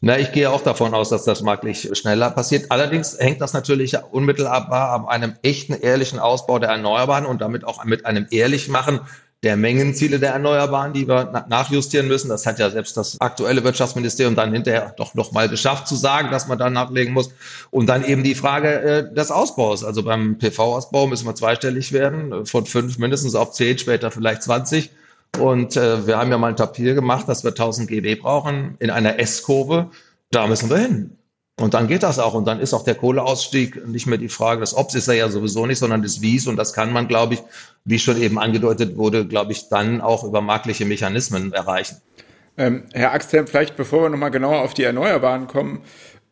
Na, 0.00 0.18
ich 0.18 0.32
gehe 0.32 0.50
auch 0.50 0.62
davon 0.62 0.94
aus, 0.94 1.10
dass 1.10 1.24
das 1.24 1.42
marktlich 1.42 1.90
schneller 1.92 2.30
passiert. 2.30 2.70
Allerdings 2.70 3.18
hängt 3.18 3.40
das 3.40 3.52
natürlich 3.52 3.96
unmittelbar 4.10 4.92
an 4.92 5.06
einem 5.06 5.36
echten, 5.42 5.74
ehrlichen 5.74 6.18
Ausbau 6.18 6.58
der 6.58 6.70
Erneuerbaren 6.70 7.26
und 7.26 7.40
damit 7.40 7.64
auch 7.64 7.84
mit 7.84 8.06
einem 8.06 8.26
ehrlich 8.30 8.68
machen 8.68 9.00
der 9.42 9.56
Mengenziele 9.56 10.20
der 10.20 10.32
Erneuerbaren, 10.34 10.92
die 10.92 11.08
wir 11.08 11.46
nachjustieren 11.48 12.06
müssen. 12.06 12.28
Das 12.28 12.46
hat 12.46 12.60
ja 12.60 12.70
selbst 12.70 12.96
das 12.96 13.20
aktuelle 13.20 13.64
Wirtschaftsministerium 13.64 14.36
dann 14.36 14.52
hinterher 14.52 14.94
doch 14.96 15.14
noch 15.14 15.32
mal 15.32 15.48
geschafft 15.48 15.88
zu 15.88 15.96
sagen, 15.96 16.30
dass 16.30 16.46
man 16.46 16.58
da 16.58 16.70
nachlegen 16.70 17.12
muss. 17.12 17.30
Und 17.70 17.86
dann 17.86 18.04
eben 18.04 18.22
die 18.22 18.36
Frage 18.36 18.80
äh, 18.80 19.14
des 19.14 19.32
Ausbaus. 19.32 19.82
Also 19.82 20.04
beim 20.04 20.38
PV-Ausbau 20.38 21.08
müssen 21.08 21.26
wir 21.26 21.34
zweistellig 21.34 21.92
werden, 21.92 22.46
von 22.46 22.66
fünf 22.66 22.98
mindestens 22.98 23.34
auf 23.34 23.50
zehn, 23.50 23.78
später 23.78 24.12
vielleicht 24.12 24.44
20. 24.44 24.90
Und 25.38 25.76
äh, 25.76 26.06
wir 26.06 26.18
haben 26.18 26.30
ja 26.30 26.38
mal 26.38 26.48
ein 26.48 26.56
Tapier 26.56 26.94
gemacht, 26.94 27.28
dass 27.28 27.42
wir 27.42 27.50
1000 27.50 27.88
GW 27.88 28.16
brauchen 28.16 28.76
in 28.80 28.90
einer 28.90 29.18
S-Kurve. 29.18 29.90
Da 30.30 30.46
müssen 30.46 30.68
wir 30.68 30.78
hin. 30.78 31.16
Und 31.58 31.74
dann 31.74 31.86
geht 31.86 32.02
das 32.02 32.18
auch. 32.18 32.34
Und 32.34 32.46
dann 32.46 32.60
ist 32.60 32.74
auch 32.74 32.84
der 32.84 32.94
Kohleausstieg 32.94 33.86
nicht 33.86 34.06
mehr 34.06 34.18
die 34.18 34.28
Frage 34.28 34.60
des 34.60 34.76
Obs, 34.76 34.94
ist 34.94 35.08
er 35.08 35.14
ja 35.14 35.28
sowieso 35.28 35.66
nicht, 35.66 35.78
sondern 35.78 36.02
des 36.02 36.20
Wies. 36.20 36.46
Und 36.46 36.56
das 36.56 36.72
kann 36.72 36.92
man, 36.92 37.08
glaube 37.08 37.34
ich, 37.34 37.42
wie 37.84 37.98
schon 37.98 38.20
eben 38.20 38.38
angedeutet 38.38 38.96
wurde, 38.96 39.26
glaube 39.26 39.52
ich, 39.52 39.68
dann 39.68 40.00
auch 40.00 40.24
über 40.24 40.40
marktliche 40.40 40.84
Mechanismen 40.84 41.52
erreichen. 41.52 41.96
Ähm, 42.58 42.84
Herr 42.92 43.12
Axthelm, 43.12 43.46
vielleicht 43.46 43.76
bevor 43.76 44.02
wir 44.02 44.10
nochmal 44.10 44.30
genauer 44.30 44.60
auf 44.60 44.74
die 44.74 44.82
Erneuerbaren 44.82 45.46
kommen, 45.46 45.82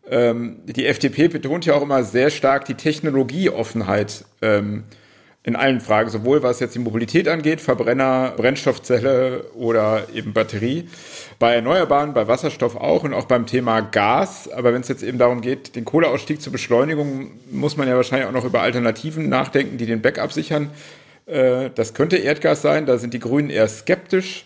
ähm, 0.09 0.61
die 0.66 0.87
FDP 0.87 1.28
betont 1.28 1.64
ja 1.64 1.75
auch 1.75 1.83
immer 1.83 2.02
sehr 2.02 2.30
stark 2.30 2.64
die 2.64 2.75
Technologieoffenheit. 2.75 4.25
Ähm, 4.42 4.85
in 5.42 5.56
allen 5.56 5.80
Fragen, 5.80 6.11
sowohl 6.11 6.42
was 6.42 6.61
jetzt 6.61 6.75
die 6.75 6.80
Mobilität 6.80 7.26
angeht, 7.26 7.62
Verbrenner, 7.62 8.35
Brennstoffzelle 8.37 9.47
oder 9.54 10.06
eben 10.14 10.35
Batterie. 10.35 10.88
Bei 11.38 11.54
Erneuerbaren, 11.54 12.12
bei 12.12 12.28
Wasserstoff 12.28 12.76
auch 12.76 13.04
und 13.04 13.14
auch 13.14 13.25
beim 13.25 13.47
Thema 13.47 13.80
Gas. 13.80 14.50
Aber 14.50 14.75
wenn 14.75 14.82
es 14.82 14.88
jetzt 14.88 15.02
eben 15.02 15.16
darum 15.16 15.40
geht, 15.40 15.76
den 15.76 15.87
Kohleausstieg 15.87 16.42
zur 16.42 16.52
Beschleunigung, 16.52 17.30
muss 17.50 17.78
man 17.78 17.88
ja 17.88 17.97
wahrscheinlich 17.97 18.28
auch 18.28 18.32
noch 18.32 18.44
über 18.44 18.61
Alternativen 18.61 19.30
nachdenken, 19.30 19.78
die 19.78 19.87
den 19.87 20.02
Backup 20.02 20.30
sichern. 20.30 20.70
Äh, 21.25 21.70
das 21.75 21.94
könnte 21.94 22.18
Erdgas 22.18 22.61
sein, 22.61 22.85
da 22.85 22.99
sind 22.99 23.14
die 23.14 23.20
Grünen 23.20 23.49
eher 23.49 23.68
skeptisch. 23.68 24.44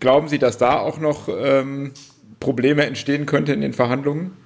Glauben 0.00 0.26
Sie, 0.26 0.40
dass 0.40 0.58
da 0.58 0.80
auch 0.80 0.98
noch 0.98 1.28
ähm, 1.28 1.92
Probleme 2.40 2.84
entstehen 2.86 3.24
könnte 3.24 3.52
in 3.52 3.60
den 3.60 3.72
Verhandlungen? 3.72 4.36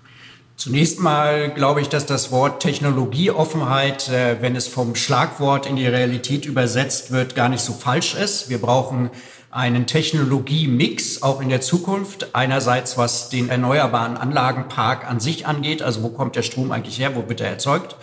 Zunächst 0.57 1.01
mal 1.01 1.51
glaube 1.51 1.83
ich, 1.83 1.91
dass 1.91 2.07
das 2.07 2.33
Wort 2.33 2.63
Technologieoffenheit, 2.63 4.09
äh, 4.09 4.41
wenn 4.41 4.57
es 4.57 4.69
vom 4.69 4.95
Schlagwort 4.95 5.67
in 5.67 5.77
die 5.77 5.87
Realität 5.87 6.47
übersetzt 6.47 7.11
wird, 7.11 7.35
gar 7.35 7.51
nicht 7.51 7.61
so 7.61 7.75
falsch 7.75 8.15
ist. 8.15 8.49
Wir 8.49 8.59
brauchen 8.59 9.11
einen 9.51 9.87
Technologiemix 9.87 11.23
auch 11.23 11.43
in 11.43 11.51
der 11.51 11.61
Zukunft. 11.61 12.35
Einerseits 12.35 12.97
was 12.97 13.29
den 13.29 13.51
erneuerbaren 13.51 14.17
Anlagenpark 14.17 15.07
an 15.07 15.21
sich 15.21 15.47
angeht, 15.47 15.83
also 15.83 16.03
wo 16.03 16.09
kommt 16.09 16.37
der 16.37 16.43
Strom 16.43 16.73
eigentlich 16.73 16.99
her, 16.99 17.15
wo 17.15 17.29
wird 17.29 17.43
er 17.43 17.49
erzeugt. 17.49 17.97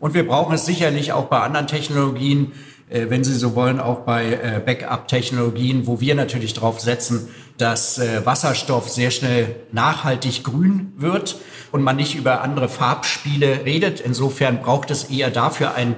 Und 0.00 0.12
wir 0.12 0.26
brauchen 0.26 0.54
es 0.54 0.66
sicherlich 0.66 1.12
auch 1.12 1.26
bei 1.26 1.38
anderen 1.38 1.68
Technologien, 1.68 2.52
wenn 3.08 3.22
Sie 3.22 3.34
so 3.34 3.54
wollen, 3.54 3.78
auch 3.78 4.00
bei 4.00 4.32
äh, 4.32 4.60
Backup-Technologien, 4.64 5.86
wo 5.86 6.00
wir 6.00 6.16
natürlich 6.16 6.54
darauf 6.54 6.80
setzen, 6.80 7.28
dass 7.56 7.98
äh, 7.98 8.26
Wasserstoff 8.26 8.88
sehr 8.88 9.12
schnell 9.12 9.54
nachhaltig 9.70 10.42
grün 10.42 10.92
wird 10.96 11.36
und 11.70 11.82
man 11.82 11.94
nicht 11.94 12.16
über 12.16 12.42
andere 12.42 12.68
Farbspiele 12.68 13.64
redet. 13.64 14.00
Insofern 14.00 14.60
braucht 14.60 14.90
es 14.90 15.04
eher 15.04 15.30
dafür 15.30 15.76
ein, 15.76 15.94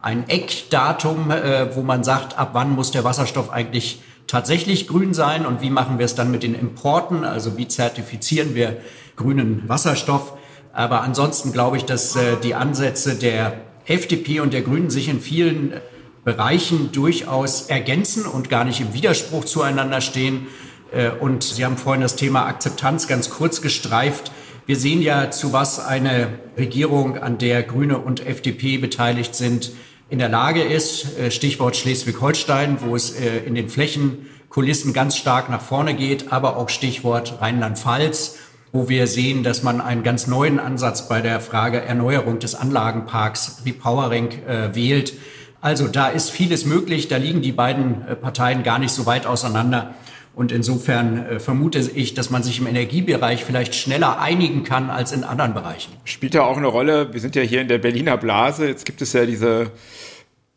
ein 0.00 0.28
Eckdatum, 0.28 1.32
wo 1.74 1.82
man 1.82 2.02
sagt, 2.02 2.36
ab 2.36 2.50
wann 2.54 2.72
muss 2.72 2.90
der 2.90 3.04
Wasserstoff 3.04 3.50
eigentlich 3.50 4.02
tatsächlich 4.26 4.88
grün 4.88 5.14
sein 5.14 5.46
und 5.46 5.62
wie 5.62 5.70
machen 5.70 5.98
wir 5.98 6.06
es 6.06 6.16
dann 6.16 6.32
mit 6.32 6.42
den 6.42 6.56
Importen, 6.56 7.22
also 7.22 7.56
wie 7.56 7.68
zertifizieren 7.68 8.56
wir 8.56 8.78
grünen 9.14 9.62
Wasserstoff. 9.68 10.32
Aber 10.72 11.02
ansonsten 11.02 11.52
glaube 11.52 11.76
ich, 11.76 11.84
dass 11.84 12.18
die 12.42 12.56
Ansätze 12.56 13.14
der 13.14 13.60
FDP 13.86 14.40
und 14.40 14.52
der 14.52 14.62
Grünen 14.62 14.90
sich 14.90 15.08
in 15.08 15.20
vielen 15.20 15.74
Bereichen 16.24 16.92
durchaus 16.92 17.62
ergänzen 17.62 18.26
und 18.26 18.48
gar 18.48 18.64
nicht 18.64 18.80
im 18.80 18.94
Widerspruch 18.94 19.44
zueinander 19.44 20.00
stehen. 20.00 20.46
Äh, 20.92 21.10
und 21.10 21.42
Sie 21.42 21.64
haben 21.64 21.76
vorhin 21.76 22.02
das 22.02 22.16
Thema 22.16 22.46
Akzeptanz 22.46 23.08
ganz 23.08 23.30
kurz 23.30 23.60
gestreift. 23.60 24.30
Wir 24.64 24.76
sehen 24.76 25.02
ja, 25.02 25.32
zu 25.32 25.52
was 25.52 25.84
eine 25.84 26.38
Regierung, 26.56 27.18
an 27.18 27.38
der 27.38 27.64
Grüne 27.64 27.98
und 27.98 28.24
FDP 28.24 28.78
beteiligt 28.78 29.34
sind, 29.34 29.72
in 30.08 30.20
der 30.20 30.28
Lage 30.28 30.62
ist. 30.62 31.18
Äh, 31.18 31.32
Stichwort 31.32 31.76
Schleswig-Holstein, 31.76 32.78
wo 32.82 32.94
es 32.94 33.18
äh, 33.18 33.38
in 33.38 33.56
den 33.56 33.68
Flächenkulissen 33.68 34.92
ganz 34.92 35.16
stark 35.16 35.50
nach 35.50 35.62
vorne 35.62 35.94
geht, 35.94 36.32
aber 36.32 36.56
auch 36.56 36.68
Stichwort 36.68 37.40
Rheinland-Pfalz, 37.40 38.36
wo 38.70 38.88
wir 38.88 39.08
sehen, 39.08 39.42
dass 39.42 39.64
man 39.64 39.80
einen 39.80 40.04
ganz 40.04 40.28
neuen 40.28 40.60
Ansatz 40.60 41.08
bei 41.08 41.20
der 41.20 41.40
Frage 41.40 41.80
Erneuerung 41.80 42.38
des 42.38 42.54
Anlagenparks, 42.54 43.62
Repowering, 43.66 44.28
äh, 44.46 44.74
wählt 44.76 45.14
also 45.62 45.86
da 45.86 46.08
ist 46.08 46.30
vieles 46.30 46.66
möglich. 46.66 47.08
Da 47.08 47.16
liegen 47.16 47.40
die 47.40 47.52
beiden 47.52 48.06
äh, 48.06 48.16
Parteien 48.16 48.64
gar 48.64 48.78
nicht 48.80 48.92
so 48.92 49.06
weit 49.06 49.26
auseinander. 49.26 49.94
Und 50.34 50.50
insofern 50.50 51.24
äh, 51.24 51.40
vermute 51.40 51.78
ich, 51.78 52.14
dass 52.14 52.30
man 52.30 52.42
sich 52.42 52.58
im 52.58 52.66
Energiebereich 52.66 53.44
vielleicht 53.44 53.76
schneller 53.76 54.20
einigen 54.20 54.64
kann 54.64 54.90
als 54.90 55.12
in 55.12 55.22
anderen 55.22 55.54
Bereichen. 55.54 55.92
Spielt 56.04 56.34
ja 56.34 56.42
auch 56.42 56.56
eine 56.56 56.66
Rolle. 56.66 57.12
Wir 57.12 57.20
sind 57.20 57.36
ja 57.36 57.42
hier 57.42 57.60
in 57.60 57.68
der 57.68 57.78
Berliner 57.78 58.16
Blase. 58.16 58.66
Jetzt 58.66 58.84
gibt 58.84 59.02
es 59.02 59.12
ja 59.12 59.24
diese 59.24 59.70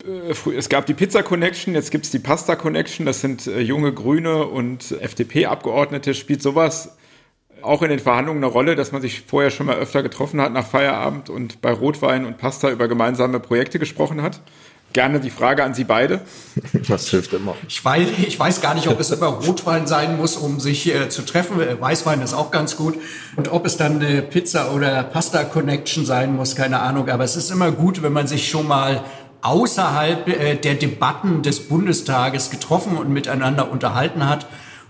äh, 0.04 0.52
es 0.56 0.68
gab 0.68 0.86
die 0.86 0.94
Pizza 0.94 1.22
Connection, 1.22 1.74
jetzt 1.74 1.90
gibt 1.92 2.04
es 2.04 2.10
die 2.10 2.18
Pasta 2.18 2.56
Connection. 2.56 3.06
Das 3.06 3.20
sind 3.20 3.46
junge 3.46 3.92
Grüne 3.92 4.44
und 4.46 4.90
FDP-Abgeordnete. 5.00 6.14
Spielt 6.14 6.42
sowas 6.42 6.96
auch 7.62 7.82
in 7.82 7.90
den 7.90 8.00
Verhandlungen 8.00 8.42
eine 8.42 8.52
Rolle, 8.52 8.74
dass 8.74 8.90
man 8.90 9.02
sich 9.02 9.22
vorher 9.22 9.50
schon 9.50 9.66
mal 9.66 9.76
öfter 9.76 10.02
getroffen 10.02 10.40
hat 10.40 10.52
nach 10.52 10.66
Feierabend 10.66 11.30
und 11.30 11.60
bei 11.62 11.72
Rotwein 11.72 12.26
und 12.26 12.38
Pasta 12.38 12.70
über 12.70 12.88
gemeinsame 12.88 13.38
Projekte 13.38 13.78
gesprochen 13.78 14.20
hat? 14.20 14.40
Gerne 14.92 15.20
die 15.20 15.30
Frage 15.30 15.64
an 15.64 15.74
Sie 15.74 15.84
beide. 15.84 16.20
Das 16.88 17.08
hilft 17.08 17.32
immer. 17.32 17.54
Ich 17.68 17.84
weiß, 17.84 18.08
ich 18.26 18.38
weiß 18.38 18.60
gar 18.60 18.74
nicht, 18.74 18.88
ob 18.88 19.00
es 19.00 19.10
immer 19.10 19.26
Rotwein 19.26 19.86
sein 19.86 20.16
muss, 20.16 20.36
um 20.36 20.60
sich 20.60 20.94
äh, 20.94 21.08
zu 21.08 21.22
treffen. 21.22 21.60
Äh, 21.60 21.80
Weißwein 21.80 22.22
ist 22.22 22.32
auch 22.32 22.50
ganz 22.50 22.76
gut. 22.76 22.96
Und 23.34 23.50
ob 23.50 23.66
es 23.66 23.76
dann 23.76 24.00
eine 24.00 24.22
Pizza 24.22 24.72
oder 24.72 25.02
Pasta 25.02 25.44
Connection 25.44 26.06
sein 26.06 26.36
muss, 26.36 26.54
keine 26.54 26.80
Ahnung. 26.80 27.08
Aber 27.08 27.24
es 27.24 27.36
ist 27.36 27.50
immer 27.50 27.72
gut, 27.72 28.02
wenn 28.02 28.12
man 28.12 28.26
sich 28.26 28.48
schon 28.48 28.68
mal 28.68 29.04
außerhalb 29.42 30.28
äh, 30.28 30.54
der 30.56 30.74
Debatten 30.74 31.42
des 31.42 31.68
Bundestages 31.68 32.50
getroffen 32.50 32.96
und 32.96 33.10
miteinander 33.10 33.70
unterhalten 33.70 34.28
hat. 34.28 34.46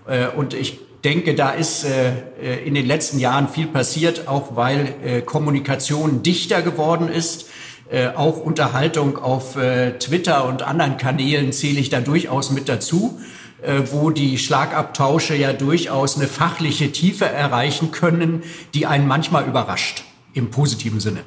Äh, 0.07 0.29
und 0.29 0.55
ich 0.55 0.81
denke, 1.05 1.35
da 1.35 1.51
ist 1.51 1.85
äh, 1.85 2.13
äh, 2.41 2.67
in 2.67 2.75
den 2.75 2.87
letzten 2.87 3.19
Jahren 3.19 3.49
viel 3.49 3.67
passiert, 3.67 4.29
auch 4.29 4.57
weil 4.57 5.23
Kommunikation 5.25 6.23
dichter 6.23 6.63
geworden 6.63 7.09
ist 7.09 7.47
äh, 7.91 8.09
auch 8.09 8.39
Unterhaltung 8.39 9.19
auf 9.19 9.57
äh, 9.57 9.93
Twitter 9.99 10.47
und 10.47 10.63
anderen 10.63 10.97
Kanälen 10.97 11.53
zähle 11.53 11.81
ich 11.81 11.89
da 11.89 12.01
durchaus 12.01 12.51
mit 12.51 12.69
dazu. 12.69 13.19
äh, 13.63 13.83
wo 13.91 14.11
die 14.11 14.39
Schlagabtausche 14.39 15.35
ja 15.35 15.53
durchaus 15.53 16.17
eine 16.17 16.27
fachliche 16.27 16.93
Tiefe 16.93 17.27
erreichen 17.27 17.91
können, 17.91 18.43
die 18.75 18.87
einen 18.87 19.07
manchmal 19.07 19.47
überrascht, 19.47 20.05
im 20.35 20.51
positiven 20.51 21.01
Sinne. 21.01 21.21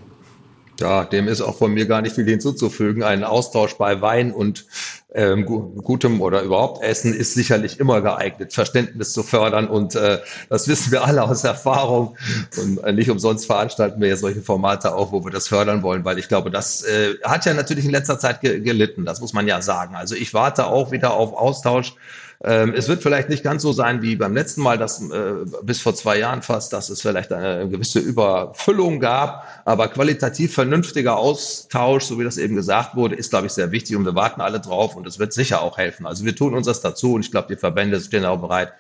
Ja, 0.80 1.04
dem 1.04 1.28
ist 1.28 1.42
auch 1.42 1.58
von 1.58 1.74
mir 1.74 1.86
gar 1.86 2.02
nicht 2.02 2.16
viel 2.16 2.26
hinzuzufügen. 2.26 3.04
Ein 3.04 3.26
Austausch 3.26 3.76
bei 3.76 4.02
Wein 4.02 4.32
und 4.32 4.66
ähm, 5.14 5.46
gutem 5.46 6.22
oder 6.22 6.44
überhaupt 6.44 6.84
Essen 6.84 7.14
ist 7.14 7.34
sicherlich 7.34 7.80
immer 7.80 8.02
geeignet, 8.02 8.54
Verständnis 8.54 9.14
zu 9.14 9.24
fördern. 9.24 9.68
Und 9.68 9.96
äh, 9.96 10.20
das 10.50 10.68
wissen 10.68 10.92
wir 10.92 11.04
alle 11.04 11.24
aus 11.24 11.44
Erfahrung. 11.44 12.16
Und 12.58 12.84
äh, 12.84 12.92
nicht 12.94 13.10
umsonst 13.10 13.48
veranstalten 13.48 14.00
wir 14.02 14.10
ja 14.10 14.16
solche 14.16 14.42
Formate 14.42 14.94
auch, 14.94 15.12
wo 15.12 15.24
wir 15.24 15.32
das 15.32 15.48
fördern 15.48 15.82
wollen, 15.82 16.06
weil 16.06 16.20
ich 16.20 16.28
glaube, 16.28 16.52
das 16.52 16.84
äh, 16.84 17.16
hat 17.24 17.46
ja 17.46 17.54
natürlich 17.54 17.86
in 17.86 17.92
letzter 17.92 18.20
Zeit 18.20 18.42
ge 18.42 18.60
gelitten. 18.60 19.06
Das 19.06 19.20
muss 19.20 19.34
man 19.34 19.48
ja 19.48 19.62
sagen. 19.62 19.96
Also 19.96 20.16
ich 20.16 20.34
warte 20.34 20.68
auch 20.68 20.92
wieder 20.92 21.14
auf 21.14 21.34
Austausch 21.34 21.96
ähm, 22.42 22.74
es 22.74 22.88
wird 22.88 23.04
vielleicht 23.04 23.28
nicht 23.28 23.44
ganz 23.44 23.62
so 23.64 23.74
sein 23.74 24.02
wie 24.02 24.16
beim 24.16 24.34
letzten 24.34 24.62
Mal, 24.62 24.78
dass 24.78 25.02
äh, 25.02 25.34
bis 25.64 25.82
vor 25.82 25.94
zwei 25.94 26.18
Jahren 26.20 26.42
fast, 26.42 26.72
dass 26.72 26.90
es 26.90 27.02
vielleicht 27.02 27.34
eine 27.34 27.68
gewisse 27.68 28.00
Überfüllung 28.00 29.02
gab, 29.02 29.46
aber 29.66 29.90
qualitativ 29.90 30.54
vernünftiger 30.54 31.18
Austausch, 31.18 32.06
so 32.06 32.18
wie 32.18 32.24
das 32.24 32.38
eben 32.38 32.56
gesagt 32.56 32.96
wurde, 32.96 33.16
ist, 33.16 33.32
glaube 33.32 33.48
ich, 33.48 33.52
sehr 33.52 33.72
wichtig 33.72 33.98
und 33.98 34.06
wir 34.06 34.16
warten 34.16 34.40
alle 34.40 34.62
drauf 34.62 34.96
und 35.00 35.08
es 35.08 35.20
wird 35.20 35.34
sicher 35.34 35.62
auch 35.62 35.78
helfen. 35.78 36.06
Also 36.06 36.26
wir 36.26 36.36
tun 36.36 36.54
uns 36.54 36.68
das 36.68 36.82
dazu 36.82 37.14
und 37.14 37.26
ich 37.26 37.32
glaube, 37.32 37.48
die 37.54 37.60
Verbände 37.60 38.00
stehen 38.00 38.26
auch 38.26 38.40
bereit, 38.40 38.74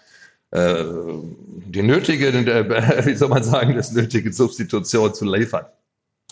äh, 0.51 0.83
die 0.83 1.81
nötige, 1.81 2.27
äh, 2.27 3.05
wie 3.05 3.15
soll 3.15 3.29
man 3.29 3.43
sagen, 3.43 3.75
das 3.75 3.91
nötige 3.91 4.31
Substitution 4.31 5.13
zu 5.13 5.25
liefern. 5.25 5.65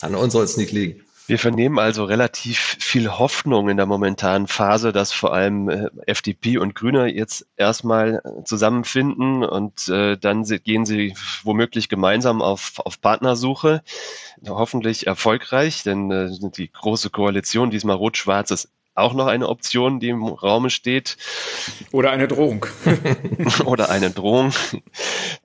An 0.02 0.16
uns 0.16 0.34
soll 0.34 0.44
es 0.44 0.58
nicht 0.58 0.72
liegen. 0.72 1.04
Wir 1.28 1.40
vernehmen 1.40 1.78
also 1.78 2.06
relativ 2.06 2.78
viel 2.80 3.10
Hoffnung 3.10 3.68
in 3.68 3.76
der 3.76 3.86
momentanen 3.86 4.48
Phase, 4.48 4.94
dass 4.94 5.12
vor 5.12 5.34
allem 5.34 5.68
äh, 5.68 5.90
FDP 6.06 6.58
und 6.58 6.74
Grüne 6.74 7.14
jetzt 7.14 7.46
erstmal 7.58 8.22
zusammenfinden 8.46 9.44
und 9.44 9.90
äh, 9.90 10.18
dann 10.18 10.44
gehen 10.44 10.86
sie 10.86 11.16
womöglich 11.44 11.90
gemeinsam 11.90 12.42
auf, 12.42 12.80
auf 12.80 13.02
Partnersuche. 13.02 13.84
Hoffentlich 14.48 15.06
erfolgreich, 15.06 15.84
denn 15.84 16.12
äh, 16.12 16.30
die 16.56 16.72
große 16.72 17.10
Koalition, 17.10 17.72
diesmal 17.72 17.98
rot-schwarz, 17.98 18.52
ist 18.52 18.70
auch 18.98 19.14
noch 19.14 19.28
eine 19.28 19.48
Option, 19.48 20.00
die 20.00 20.10
im 20.10 20.24
Raum 20.24 20.70
steht. 20.70 21.18
Oder 21.92 22.12
eine 22.12 22.28
Drohung. 22.28 22.66
Oder 23.66 23.90
eine 23.90 24.10
Drohung. 24.10 24.54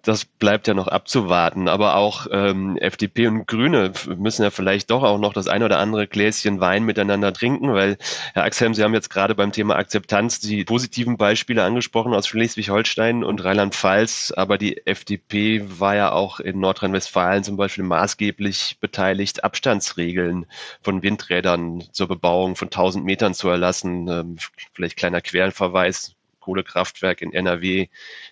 Das 0.03 0.25
bleibt 0.25 0.69
ja 0.69 0.75
noch 0.75 0.89
abzuwarten. 0.89 1.69
Aber 1.69 1.97
auch 1.97 2.27
ähm, 2.31 2.77
FDP 2.79 3.27
und 3.27 3.47
Grüne 3.47 3.93
müssen 4.17 4.43
ja 4.43 4.51
vielleicht 4.51 4.91
doch 4.91 5.03
auch 5.03 5.19
noch 5.19 5.35
das 5.35 5.49
ein 5.49 5.63
oder 5.63 5.79
andere 5.79 6.07
Gläschen 6.07 6.61
Wein 6.61 6.85
miteinander 6.85 7.33
trinken, 7.33 7.73
weil, 7.75 7.99
Herr 8.33 8.45
Axhelm, 8.45 8.75
Sie 8.75 8.83
haben 8.83 8.95
jetzt 8.95 9.11
gerade 9.11 9.35
beim 9.35 9.53
Thema 9.53 9.77
Akzeptanz 9.77 10.41
die 10.41 10.65
positiven 10.65 11.19
Beispiele 11.19 11.63
angesprochen 11.63 12.15
aus 12.15 12.27
Schleswig-Holstein 12.27 13.23
und 13.23 13.45
Rheinland-Pfalz. 13.45 14.33
Aber 14.35 14.57
die 14.57 14.87
FDP 14.87 15.63
war 15.79 15.95
ja 15.95 16.13
auch 16.13 16.41
in 16.41 16.59
Nordrhein-Westfalen 16.59 17.45
zum 17.45 17.57
Beispiel 17.57 17.85
maßgeblich 17.85 18.79
beteiligt, 18.81 19.45
Abstandsregeln 19.45 20.47
von 20.81 21.03
Windrädern 21.03 21.85
zur 21.93 22.09
Bebauung 22.09 22.57
von 22.57 22.69
1000 22.69 23.05
Metern 23.05 23.35
zu 23.35 23.42
erlassen. 23.49 24.09
Ähm, 24.09 24.37
vielleicht 24.73 24.97
kleiner 24.97 25.21
Querverweis. 25.21 26.15
Kohlekraftwerk 26.43 27.23
in 27.23 27.33
NRW 27.33 27.87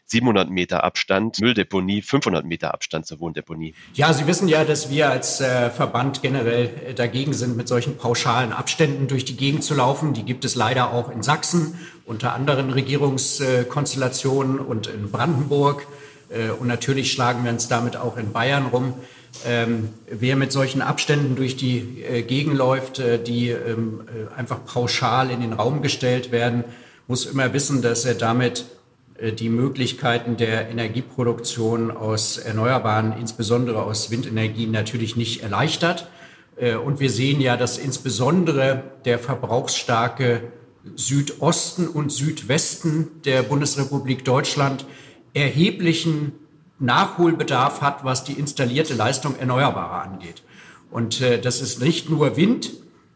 700 0.04 0.50
Meter 0.50 0.84
Abstand, 0.84 1.40
Mülldeponie 1.40 2.02
500 2.02 2.44
Meter 2.44 2.74
Abstand 2.74 3.06
zur 3.06 3.20
Wohndeponie. 3.20 3.74
Ja, 3.94 4.12
Sie 4.12 4.26
wissen 4.26 4.48
ja, 4.48 4.64
dass 4.64 4.90
wir 4.90 5.08
als 5.08 5.40
äh, 5.40 5.70
Verband 5.70 6.20
generell 6.20 6.70
äh, 6.88 6.94
dagegen 6.94 7.32
sind, 7.32 7.56
mit 7.56 7.68
solchen 7.68 7.96
pauschalen 7.96 8.52
Abständen 8.52 9.06
durch 9.08 9.24
die 9.24 9.36
Gegend 9.36 9.64
zu 9.64 9.74
laufen. 9.74 10.12
Die 10.12 10.24
gibt 10.24 10.44
es 10.44 10.56
leider 10.56 10.92
auch 10.92 11.10
in 11.10 11.22
Sachsen, 11.22 11.78
unter 12.04 12.34
anderen 12.34 12.70
Regierungskonstellationen 12.70 14.58
und 14.58 14.88
in 14.88 15.10
Brandenburg. 15.10 15.86
Äh, 16.28 16.50
und 16.50 16.66
natürlich 16.66 17.12
schlagen 17.12 17.44
wir 17.44 17.52
uns 17.52 17.68
damit 17.68 17.96
auch 17.96 18.16
in 18.16 18.32
Bayern 18.32 18.66
rum. 18.66 18.94
Ähm, 19.46 19.90
wer 20.10 20.36
mit 20.36 20.52
solchen 20.52 20.82
Abständen 20.82 21.36
durch 21.36 21.56
die 21.56 22.02
äh, 22.02 22.22
Gegend 22.22 22.56
läuft, 22.56 22.98
äh, 22.98 23.22
die 23.22 23.50
ähm, 23.50 24.02
äh, 24.06 24.38
einfach 24.38 24.64
pauschal 24.64 25.30
in 25.30 25.40
den 25.40 25.52
Raum 25.52 25.82
gestellt 25.82 26.32
werden, 26.32 26.64
muss 27.06 27.26
immer 27.26 27.52
wissen, 27.52 27.80
dass 27.80 28.04
er 28.04 28.14
damit 28.14 28.66
äh, 29.18 29.32
die 29.32 29.48
Möglichkeiten 29.48 30.36
der 30.36 30.68
Energieproduktion 30.68 31.90
aus 31.90 32.38
Erneuerbaren, 32.38 33.14
insbesondere 33.18 33.82
aus 33.82 34.10
Windenergien, 34.10 34.70
natürlich 34.70 35.16
nicht 35.16 35.42
erleichtert. 35.42 36.08
Äh, 36.56 36.74
und 36.74 37.00
wir 37.00 37.10
sehen 37.10 37.40
ja, 37.40 37.56
dass 37.56 37.78
insbesondere 37.78 38.82
der 39.04 39.18
verbrauchsstarke 39.18 40.42
Südosten 40.96 41.88
und 41.88 42.10
Südwesten 42.10 43.08
der 43.24 43.42
Bundesrepublik 43.42 44.24
Deutschland 44.24 44.86
erheblichen 45.34 46.32
Nachholbedarf 46.80 47.80
hat, 47.82 48.04
was 48.04 48.24
die 48.24 48.32
installierte 48.32 48.94
Leistung 48.94 49.36
Erneuerbarer 49.38 50.02
angeht. 50.02 50.42
Und 50.90 51.20
äh, 51.20 51.40
das 51.40 51.60
ist 51.60 51.80
nicht 51.80 52.10
nur 52.10 52.36
Wind, 52.36 52.72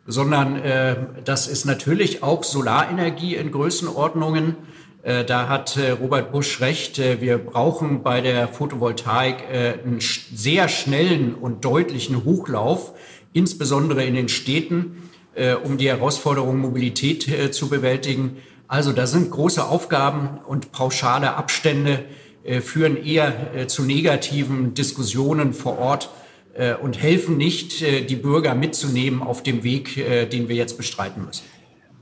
sondern 0.07 0.57
äh, 0.57 0.97
das 1.25 1.49
ist 1.49 1.65
natürlich 1.65 2.23
auch 2.23 2.45
Solarenergie 2.45 3.35
in 3.35 3.51
Größenordnungen. 3.51 4.57
Äh, 5.03 5.25
da 5.25 5.49
hat 5.49 5.77
äh, 5.77 5.91
Robert 5.91 6.31
Busch 6.31 6.61
recht. 6.61 6.99
Äh, 6.99 7.21
wir 7.21 7.39
brauchen 7.39 8.03
bei 8.03 8.21
der 8.21 8.49
Photovoltaik 8.49 9.45
äh, 9.51 9.75
einen 9.83 10.01
sehr 10.01 10.69
schnellen 10.69 11.35
und 11.35 11.65
deutlichen 11.65 12.25
Hochlauf, 12.25 12.93
insbesondere 13.33 14.05
in 14.05 14.15
den 14.15 14.29
Städten, 14.29 15.11
äh, 15.35 15.55
um 15.55 15.79
die 15.79 15.89
Herausforderung 15.89 16.59
Mobilität 16.59 17.27
äh, 17.27 17.51
zu 17.51 17.69
bewältigen. 17.69 18.37
Also 18.69 18.93
da 18.93 19.07
sind 19.07 19.31
große 19.31 19.65
Aufgaben 19.65 20.39
und 20.47 20.73
pauschale 20.73 21.35
Abstände 21.35 22.05
führen 22.61 23.03
eher 23.03 23.55
äh, 23.55 23.67
zu 23.67 23.83
negativen 23.83 24.75
Diskussionen 24.75 25.53
vor 25.55 25.79
Ort 25.79 26.11
äh, 26.55 26.75
und 26.75 27.01
helfen 27.01 27.37
nicht, 27.37 27.81
die 27.81 28.17
Bürger 28.17 28.55
mitzunehmen 28.55 29.23
auf 29.23 29.43
dem 29.43 29.65
Weg, 29.65 29.95
den 30.31 30.49
wir 30.49 30.57
jetzt 30.57 30.77
bestreiten 30.77 31.25
müssen. 31.25 31.45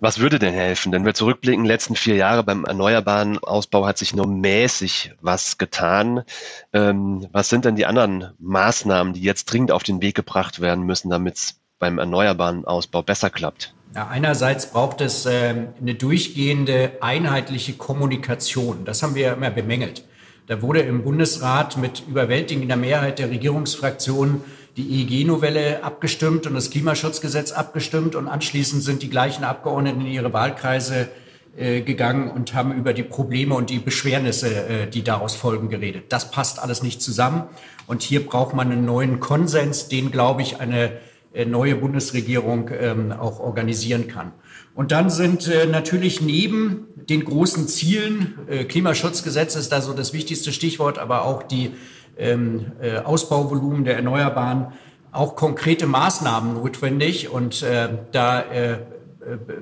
Was 0.02 0.18
würde 0.18 0.40
denn 0.40 0.52
helfen? 0.52 0.90
Wenn 0.90 1.04
wir 1.04 1.14
zurückblicken, 1.14 1.64
letzten 1.64 1.94
vier 1.94 2.16
Jahre 2.16 2.42
beim 2.42 2.64
erneuerbaren 2.64 3.38
Ausbau 3.38 3.86
hat 3.86 3.98
sich 3.98 4.16
nur 4.16 4.26
mäßig 4.26 5.12
was 5.20 5.58
getan. 5.58 6.24
Ähm, 6.72 7.28
was 7.30 7.48
sind 7.48 7.64
denn 7.64 7.76
die 7.76 7.86
anderen 7.86 8.32
Maßnahmen, 8.40 9.12
die 9.12 9.22
jetzt 9.22 9.44
dringend 9.44 9.70
auf 9.70 9.84
den 9.84 10.02
Weg 10.02 10.16
gebracht 10.16 10.60
werden 10.60 10.86
müssen, 10.86 11.08
damit 11.08 11.36
es 11.36 11.60
beim 11.78 11.98
erneuerbaren 11.98 12.64
Ausbau 12.64 13.02
besser 13.02 13.30
klappt? 13.30 13.76
Ja, 13.94 14.08
einerseits 14.08 14.72
braucht 14.72 15.00
es 15.00 15.24
äh, 15.24 15.68
eine 15.80 15.94
durchgehende 15.94 16.94
einheitliche 17.00 17.74
Kommunikation. 17.74 18.84
Das 18.84 19.04
haben 19.04 19.14
wir 19.14 19.34
immer 19.34 19.50
bemängelt. 19.50 20.02
Da 20.46 20.60
wurde 20.60 20.80
im 20.80 21.04
Bundesrat 21.04 21.76
mit 21.76 22.02
überwältigender 22.08 22.76
Mehrheit 22.76 23.18
der 23.20 23.30
Regierungsfraktionen 23.30 24.42
die 24.76 25.02
EEG-Novelle 25.02 25.84
abgestimmt 25.84 26.46
und 26.46 26.54
das 26.54 26.70
Klimaschutzgesetz 26.70 27.52
abgestimmt 27.52 28.14
und 28.14 28.26
anschließend 28.26 28.82
sind 28.82 29.02
die 29.02 29.10
gleichen 29.10 29.44
Abgeordneten 29.44 30.00
in 30.00 30.08
ihre 30.08 30.32
Wahlkreise 30.32 31.08
äh, 31.56 31.82
gegangen 31.82 32.30
und 32.30 32.54
haben 32.54 32.72
über 32.72 32.94
die 32.94 33.02
Probleme 33.02 33.54
und 33.54 33.70
die 33.70 33.78
Beschwernisse, 33.78 34.48
äh, 34.48 34.86
die 34.88 35.04
daraus 35.04 35.36
folgen, 35.36 35.68
geredet. 35.68 36.04
Das 36.08 36.30
passt 36.30 36.58
alles 36.58 36.82
nicht 36.82 37.02
zusammen 37.02 37.44
und 37.86 38.02
hier 38.02 38.26
braucht 38.26 38.54
man 38.54 38.72
einen 38.72 38.84
neuen 38.84 39.20
Konsens, 39.20 39.88
den, 39.88 40.10
glaube 40.10 40.42
ich, 40.42 40.60
eine 40.60 40.92
äh, 41.34 41.44
neue 41.44 41.76
Bundesregierung 41.76 42.70
ähm, 42.72 43.12
auch 43.12 43.38
organisieren 43.38 44.08
kann. 44.08 44.32
Und 44.74 44.90
dann 44.90 45.10
sind 45.10 45.48
äh, 45.48 45.66
natürlich 45.66 46.20
neben 46.20 46.86
den 46.96 47.24
großen 47.24 47.68
Zielen, 47.68 48.38
äh, 48.48 48.64
Klimaschutzgesetz 48.64 49.54
ist 49.54 49.70
da 49.70 49.80
so 49.80 49.92
das 49.92 50.12
wichtigste 50.12 50.52
Stichwort, 50.52 50.98
aber 50.98 51.24
auch 51.24 51.42
die 51.42 51.72
ähm, 52.16 52.72
äh, 52.80 52.98
Ausbauvolumen 52.98 53.84
der 53.84 53.96
Erneuerbaren, 53.96 54.72
auch 55.10 55.36
konkrete 55.36 55.86
Maßnahmen 55.86 56.54
notwendig. 56.54 57.28
Und 57.28 57.62
äh, 57.62 57.90
da 58.12 58.40
äh, 58.40 58.78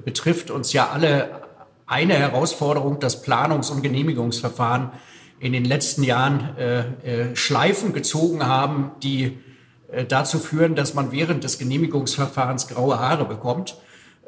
betrifft 0.05 0.51
uns 0.51 0.73
ja 0.73 0.90
alle 0.90 1.42
eine 1.87 2.14
Herausforderung, 2.14 3.01
das 3.01 3.25
Planungs- 3.25 3.70
und 3.70 3.83
Genehmigungsverfahren 3.83 4.90
in 5.40 5.53
den 5.53 5.64
letzten 5.64 6.05
Jahren 6.05 6.57
äh, 6.57 6.81
äh, 7.31 7.37
Schleifen 7.37 7.92
gezogen 7.92 8.46
haben, 8.46 8.92
die 9.03 9.38
äh, 9.90 10.05
dazu 10.05 10.38
führen, 10.38 10.77
dass 10.77 10.94
man 10.94 11.11
während 11.11 11.42
des 11.42 11.59
Genehmigungsverfahrens 11.59 12.68
graue 12.68 13.01
Haare 13.01 13.25
bekommt 13.25 13.77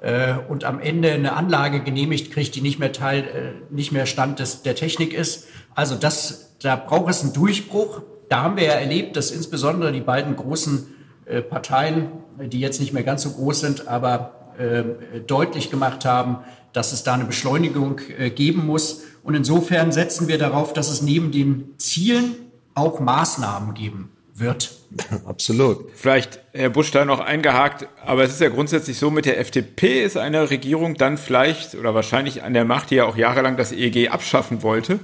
äh, 0.02 0.34
und 0.48 0.64
am 0.64 0.80
Ende 0.80 1.12
eine 1.12 1.34
Anlage 1.34 1.80
genehmigt 1.80 2.32
kriegt, 2.32 2.54
die 2.54 2.60
nicht 2.60 2.78
mehr 2.78 2.92
Teil, 2.92 3.22
äh, 3.22 3.74
nicht 3.74 3.92
mehr 3.92 4.06
Stand 4.06 4.40
des, 4.40 4.62
der 4.62 4.74
Technik 4.74 5.14
ist. 5.14 5.46
Also 5.74 5.94
das, 5.94 6.56
da 6.60 6.76
braucht 6.76 7.08
es 7.10 7.22
einen 7.22 7.32
Durchbruch. 7.32 8.02
Da 8.28 8.42
haben 8.42 8.56
wir 8.56 8.64
ja 8.64 8.72
erlebt, 8.72 9.16
dass 9.16 9.30
insbesondere 9.30 9.92
die 9.92 10.00
beiden 10.00 10.36
großen 10.36 10.88
äh, 11.26 11.40
Parteien, 11.40 12.08
die 12.40 12.60
jetzt 12.60 12.80
nicht 12.80 12.92
mehr 12.92 13.04
ganz 13.04 13.22
so 13.22 13.30
groß 13.30 13.60
sind, 13.60 13.88
aber 13.88 14.54
äh, 14.58 15.20
deutlich 15.20 15.70
gemacht 15.70 16.04
haben, 16.04 16.38
dass 16.72 16.92
es 16.92 17.04
da 17.04 17.14
eine 17.14 17.24
Beschleunigung 17.24 18.00
äh, 18.18 18.30
geben 18.30 18.66
muss. 18.66 19.02
Und 19.22 19.34
insofern 19.34 19.92
setzen 19.92 20.26
wir 20.26 20.38
darauf, 20.38 20.72
dass 20.72 20.90
es 20.90 21.02
neben 21.02 21.30
den 21.30 21.74
Zielen 21.78 22.34
auch 22.74 22.98
Maßnahmen 22.98 23.74
geben 23.74 24.10
wird. 24.34 24.72
Absolut. 25.26 25.90
Vielleicht, 25.94 26.40
Herr 26.52 26.70
Busch, 26.70 26.90
da 26.90 27.04
noch 27.04 27.20
eingehakt, 27.20 27.88
aber 28.04 28.24
es 28.24 28.32
ist 28.32 28.40
ja 28.40 28.48
grundsätzlich 28.48 28.98
so, 28.98 29.10
mit 29.10 29.26
der 29.26 29.38
FDP 29.38 30.02
ist 30.02 30.16
eine 30.16 30.50
Regierung 30.50 30.96
dann 30.96 31.18
vielleicht 31.18 31.74
oder 31.74 31.94
wahrscheinlich 31.94 32.42
an 32.42 32.54
der 32.54 32.64
Macht, 32.64 32.90
die 32.90 32.96
ja 32.96 33.04
auch 33.04 33.16
jahrelang 33.16 33.56
das 33.56 33.72
EEG 33.72 34.10
abschaffen 34.10 34.62
wollte. 34.62 34.98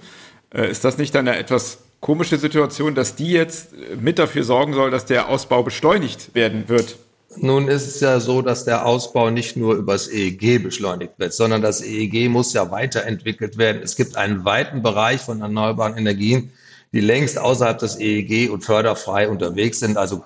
Äh, 0.52 0.70
ist 0.70 0.84
das 0.84 0.98
nicht 0.98 1.14
dann 1.14 1.28
eine 1.28 1.38
etwas 1.38 1.78
komische 2.00 2.38
Situation, 2.38 2.94
dass 2.94 3.16
die 3.16 3.32
jetzt 3.32 3.70
mit 4.00 4.18
dafür 4.18 4.44
sorgen 4.44 4.72
soll, 4.72 4.90
dass 4.90 5.06
der 5.06 5.28
Ausbau 5.28 5.62
beschleunigt 5.62 6.34
werden 6.34 6.68
wird? 6.68 6.96
Nun 7.36 7.68
ist 7.68 7.86
es 7.86 8.00
ja 8.00 8.20
so, 8.20 8.42
dass 8.42 8.64
der 8.64 8.86
Ausbau 8.86 9.30
nicht 9.30 9.56
nur 9.56 9.74
übers 9.74 10.08
EEG 10.08 10.62
beschleunigt 10.62 11.18
wird, 11.18 11.32
sondern 11.32 11.62
das 11.62 11.82
EEG 11.82 12.28
muss 12.28 12.52
ja 12.52 12.70
weiterentwickelt 12.70 13.58
werden. 13.58 13.82
Es 13.82 13.96
gibt 13.96 14.16
einen 14.16 14.44
weiten 14.44 14.82
Bereich 14.82 15.20
von 15.20 15.40
erneuerbaren 15.40 15.96
Energien, 15.96 16.52
die 16.92 17.00
längst 17.00 17.38
außerhalb 17.38 17.78
des 17.78 17.98
EEG 17.98 18.50
und 18.50 18.64
förderfrei 18.64 19.28
unterwegs 19.28 19.80
sind. 19.80 19.96
Also 19.96 20.24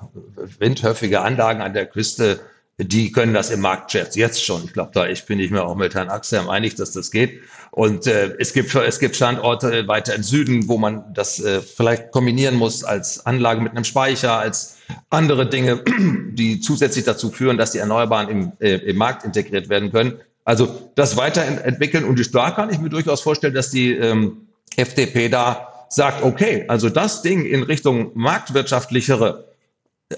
windhöfige 0.59 1.21
Anlagen 1.21 1.61
an 1.61 1.75
der 1.75 1.87
Küste, 1.87 2.41
die 2.79 3.13
können 3.13 3.35
das 3.35 3.51
im 3.51 3.61
Markt 3.61 3.93
jetzt 3.93 4.45
schon. 4.45 4.65
Ich 4.65 4.73
glaube, 4.73 4.91
da 4.95 5.07
ich 5.07 5.25
bin 5.27 5.39
ich 5.39 5.51
mir 5.51 5.65
auch 5.65 5.77
mit 5.77 5.95
Herrn 5.95 6.09
Axel 6.09 6.49
einig, 6.49 6.75
dass 6.75 6.93
das 6.93 7.11
geht. 7.11 7.41
Und 7.71 8.07
äh, 8.07 8.35
es 8.39 8.53
gibt 8.53 8.75
es 8.75 8.99
gibt 8.99 9.17
Standorte 9.17 9.89
weiter 9.89 10.15
im 10.15 10.23
Süden, 10.23 10.69
wo 10.69 10.79
man 10.79 11.05
das 11.15 11.41
äh, 11.41 11.61
vielleicht 11.61 12.11
kombinieren 12.11 12.57
muss 12.57 12.85
als 12.85 13.25
Anlage 13.25 13.61
mit 13.61 13.73
einem 13.73 13.85
Speicher, 13.85 14.39
als 14.39 14.77
andere 15.11 15.49
Dinge, 15.49 15.83
die 16.33 16.61
zusätzlich 16.61 17.05
dazu 17.05 17.31
führen, 17.31 17.59
dass 17.59 17.73
die 17.73 17.79
Erneuerbaren 17.79 18.29
im, 18.29 18.53
äh, 18.61 18.77
im 18.77 18.97
Markt 18.97 19.25
integriert 19.25 19.69
werden 19.69 19.91
können. 19.91 20.21
Also 20.45 20.91
das 20.97 21.17
weiterentwickeln 21.17 22.05
und 22.05 22.35
da 22.35 22.51
kann 22.51 22.71
ich 22.71 22.79
mir 22.79 22.89
durchaus 22.89 23.21
vorstellen, 23.21 23.55
dass 23.55 23.71
die 23.71 23.93
ähm, 23.93 24.49
FDP 24.77 25.29
da 25.29 25.72
sagt, 25.93 26.23
okay, 26.23 26.65
also 26.69 26.89
das 26.89 27.23
Ding 27.23 27.45
in 27.45 27.63
Richtung 27.63 28.11
marktwirtschaftlichere, 28.15 29.45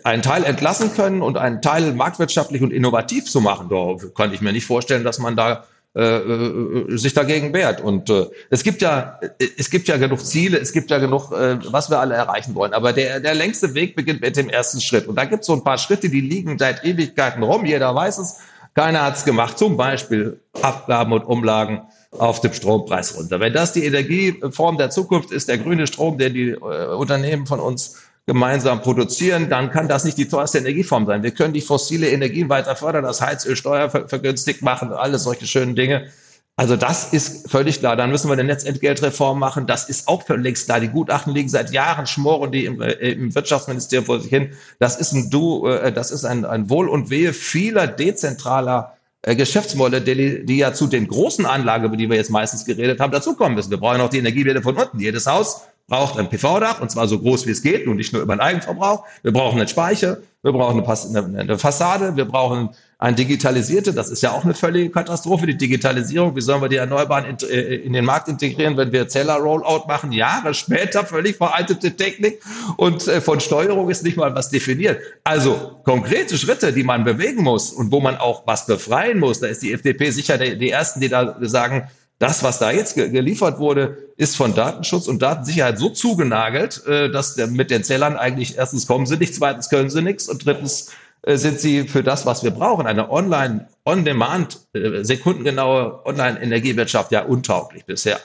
einen 0.02 0.22
Teil 0.22 0.44
entlassen 0.44 0.92
können 0.94 1.22
und 1.22 1.36
einen 1.36 1.62
Teil 1.62 1.92
marktwirtschaftlich 1.92 2.62
und 2.62 2.72
innovativ 2.72 3.30
zu 3.30 3.40
machen, 3.40 3.68
da 3.68 3.96
kann 4.14 4.32
ich 4.32 4.40
mir 4.40 4.52
nicht 4.52 4.66
vorstellen, 4.66 5.04
dass 5.04 5.18
man 5.18 5.36
da 5.36 5.64
äh, 5.96 6.16
äh, 6.16 6.96
sich 6.96 7.14
dagegen 7.14 7.54
wehrt. 7.54 7.80
Und 7.80 8.10
äh, 8.10 8.26
es 8.50 8.64
gibt 8.64 8.82
ja, 8.82 9.20
es 9.56 9.70
gibt 9.70 9.86
ja 9.86 9.96
genug 9.96 10.26
Ziele, 10.26 10.58
es 10.58 10.72
gibt 10.72 10.90
ja 10.90 10.98
genug, 10.98 11.30
äh, 11.30 11.58
was 11.70 11.88
wir 11.88 12.00
alle 12.00 12.14
erreichen 12.14 12.56
wollen. 12.56 12.72
Aber 12.72 12.92
der, 12.92 13.20
der 13.20 13.34
längste 13.34 13.74
Weg 13.74 13.94
beginnt 13.94 14.20
mit 14.20 14.36
dem 14.36 14.48
ersten 14.48 14.80
Schritt. 14.80 15.06
Und 15.06 15.14
da 15.14 15.24
gibt 15.24 15.42
es 15.42 15.46
so 15.46 15.52
ein 15.52 15.62
paar 15.62 15.78
Schritte, 15.78 16.08
die 16.08 16.20
liegen 16.20 16.58
seit 16.58 16.84
Ewigkeiten 16.84 17.44
rum. 17.44 17.64
Jeder 17.64 17.94
weiß 17.94 18.18
es. 18.18 18.38
Keiner 18.74 19.04
hat 19.04 19.16
es 19.18 19.24
gemacht. 19.24 19.56
Zum 19.56 19.76
Beispiel 19.76 20.40
Abgaben 20.62 21.12
und 21.12 21.22
Umlagen 21.26 21.82
auf 22.18 22.40
dem 22.40 22.52
Strompreis 22.52 23.16
runter. 23.16 23.40
Wenn 23.40 23.52
das 23.52 23.72
die 23.72 23.84
Energieform 23.84 24.78
der 24.78 24.90
Zukunft 24.90 25.30
ist, 25.30 25.48
der 25.48 25.58
grüne 25.58 25.86
Strom, 25.86 26.18
den 26.18 26.34
die 26.34 26.50
äh, 26.50 26.94
Unternehmen 26.94 27.46
von 27.46 27.60
uns 27.60 27.96
gemeinsam 28.26 28.80
produzieren, 28.80 29.50
dann 29.50 29.70
kann 29.70 29.88
das 29.88 30.04
nicht 30.04 30.16
die 30.16 30.28
teuerste 30.28 30.58
Energieform 30.58 31.06
sein. 31.06 31.22
Wir 31.22 31.32
können 31.32 31.52
die 31.52 31.60
fossile 31.60 32.08
Energien 32.08 32.48
weiter 32.48 32.74
fördern, 32.74 33.04
das 33.04 33.20
Heizöl 33.20 33.56
steuervergünstigt 33.56 34.62
machen, 34.62 34.92
alles 34.92 35.24
solche 35.24 35.46
schönen 35.46 35.74
Dinge. 35.74 36.08
Also 36.56 36.76
das 36.76 37.12
ist 37.12 37.50
völlig 37.50 37.80
klar. 37.80 37.96
Dann 37.96 38.10
müssen 38.10 38.28
wir 38.28 38.34
eine 38.34 38.44
Netzentgeltreform 38.44 39.40
machen. 39.40 39.66
Das 39.66 39.88
ist 39.88 40.06
auch 40.06 40.22
völlig 40.22 40.64
klar. 40.64 40.78
Die 40.78 40.88
Gutachten 40.88 41.34
liegen 41.34 41.48
seit 41.48 41.72
Jahren, 41.72 42.06
schmoren 42.06 42.52
die 42.52 42.64
im, 42.64 42.80
äh, 42.80 42.92
im 42.92 43.34
Wirtschaftsministerium 43.34 44.06
vor 44.06 44.20
sich 44.20 44.30
hin. 44.30 44.52
Das 44.78 44.96
ist 44.96 45.12
ein 45.12 45.30
Du, 45.30 45.66
äh, 45.66 45.92
das 45.92 46.12
ist 46.12 46.24
ein, 46.24 46.44
ein 46.44 46.70
Wohl 46.70 46.88
und 46.88 47.10
Wehe 47.10 47.32
vieler 47.32 47.88
dezentraler 47.88 48.93
Geschäftsmodelle, 49.26 50.02
die, 50.02 50.44
die 50.44 50.58
ja 50.58 50.74
zu 50.74 50.86
den 50.86 51.08
großen 51.08 51.46
Anlagen, 51.46 51.84
über 51.84 51.96
die 51.96 52.08
wir 52.08 52.16
jetzt 52.16 52.30
meistens 52.30 52.64
geredet 52.64 53.00
haben, 53.00 53.10
dazukommen 53.10 53.54
müssen. 53.54 53.70
Wir 53.70 53.78
brauchen 53.78 54.00
auch 54.00 54.10
die 54.10 54.18
Energiewerte 54.18 54.60
von 54.60 54.76
unten. 54.76 55.00
Jedes 55.00 55.26
Haus 55.26 55.62
braucht 55.86 56.18
ein 56.18 56.28
PV-Dach 56.28 56.80
und 56.80 56.90
zwar 56.90 57.08
so 57.08 57.18
groß 57.18 57.46
wie 57.46 57.50
es 57.50 57.62
geht 57.62 57.86
und 57.86 57.96
nicht 57.96 58.12
nur 58.12 58.22
über 58.22 58.34
den 58.34 58.40
Eigenverbrauch. 58.40 59.04
Wir 59.22 59.32
brauchen 59.32 59.58
einen 59.58 59.68
Speicher, 59.68 60.18
wir 60.42 60.52
brauchen 60.52 60.84
eine, 60.84 61.40
eine 61.40 61.58
Fassade, 61.58 62.16
wir 62.16 62.26
brauchen 62.26 62.70
ein 63.04 63.16
digitalisierte, 63.16 63.92
das 63.92 64.08
ist 64.08 64.22
ja 64.22 64.32
auch 64.32 64.44
eine 64.44 64.54
völlige 64.54 64.88
Katastrophe, 64.88 65.44
die 65.44 65.58
Digitalisierung. 65.58 66.34
Wie 66.34 66.40
sollen 66.40 66.62
wir 66.62 66.70
die 66.70 66.76
Erneuerbaren 66.76 67.26
in, 67.26 67.36
äh, 67.50 67.74
in 67.74 67.92
den 67.92 68.02
Markt 68.02 68.28
integrieren, 68.28 68.78
wenn 68.78 68.92
wir 68.92 69.06
Zeller-Rollout 69.08 69.86
machen? 69.86 70.10
Jahre 70.10 70.54
später, 70.54 71.04
völlig 71.04 71.36
veraltete 71.36 71.94
Technik 71.94 72.40
und 72.78 73.06
äh, 73.06 73.20
von 73.20 73.40
Steuerung 73.40 73.90
ist 73.90 74.04
nicht 74.04 74.16
mal 74.16 74.34
was 74.34 74.48
definiert. 74.48 75.02
Also 75.22 75.82
konkrete 75.84 76.38
Schritte, 76.38 76.72
die 76.72 76.82
man 76.82 77.04
bewegen 77.04 77.42
muss 77.42 77.72
und 77.72 77.92
wo 77.92 78.00
man 78.00 78.16
auch 78.16 78.46
was 78.46 78.64
befreien 78.64 79.20
muss, 79.20 79.38
da 79.38 79.48
ist 79.48 79.60
die 79.60 79.74
FDP 79.74 80.10
sicher 80.10 80.38
die, 80.38 80.56
die 80.56 80.70
Ersten, 80.70 81.00
die 81.00 81.10
da 81.10 81.36
sagen, 81.42 81.90
das, 82.20 82.42
was 82.42 82.58
da 82.58 82.70
jetzt 82.70 82.94
geliefert 82.94 83.58
wurde, 83.58 83.98
ist 84.16 84.34
von 84.34 84.54
Datenschutz 84.54 85.08
und 85.08 85.20
Datensicherheit 85.20 85.78
so 85.78 85.90
zugenagelt, 85.90 86.86
äh, 86.86 87.10
dass 87.10 87.36
mit 87.36 87.70
den 87.70 87.84
Zellern 87.84 88.16
eigentlich 88.16 88.56
erstens 88.56 88.86
kommen 88.86 89.04
sie 89.04 89.18
nicht, 89.18 89.34
zweitens 89.34 89.68
können 89.68 89.90
sie 89.90 90.00
nichts 90.00 90.26
und 90.26 90.46
drittens 90.46 90.90
sind 91.26 91.60
sie 91.60 91.88
für 91.88 92.02
das, 92.02 92.26
was 92.26 92.44
wir 92.44 92.50
brauchen, 92.50 92.86
eine 92.86 93.10
online, 93.10 93.68
on-demand, 93.84 94.60
äh, 94.74 95.02
sekundengenaue 95.04 96.04
Online-Energiewirtschaft 96.04 97.12
ja 97.12 97.24
untauglich 97.24 97.86
bisher. 97.86 98.20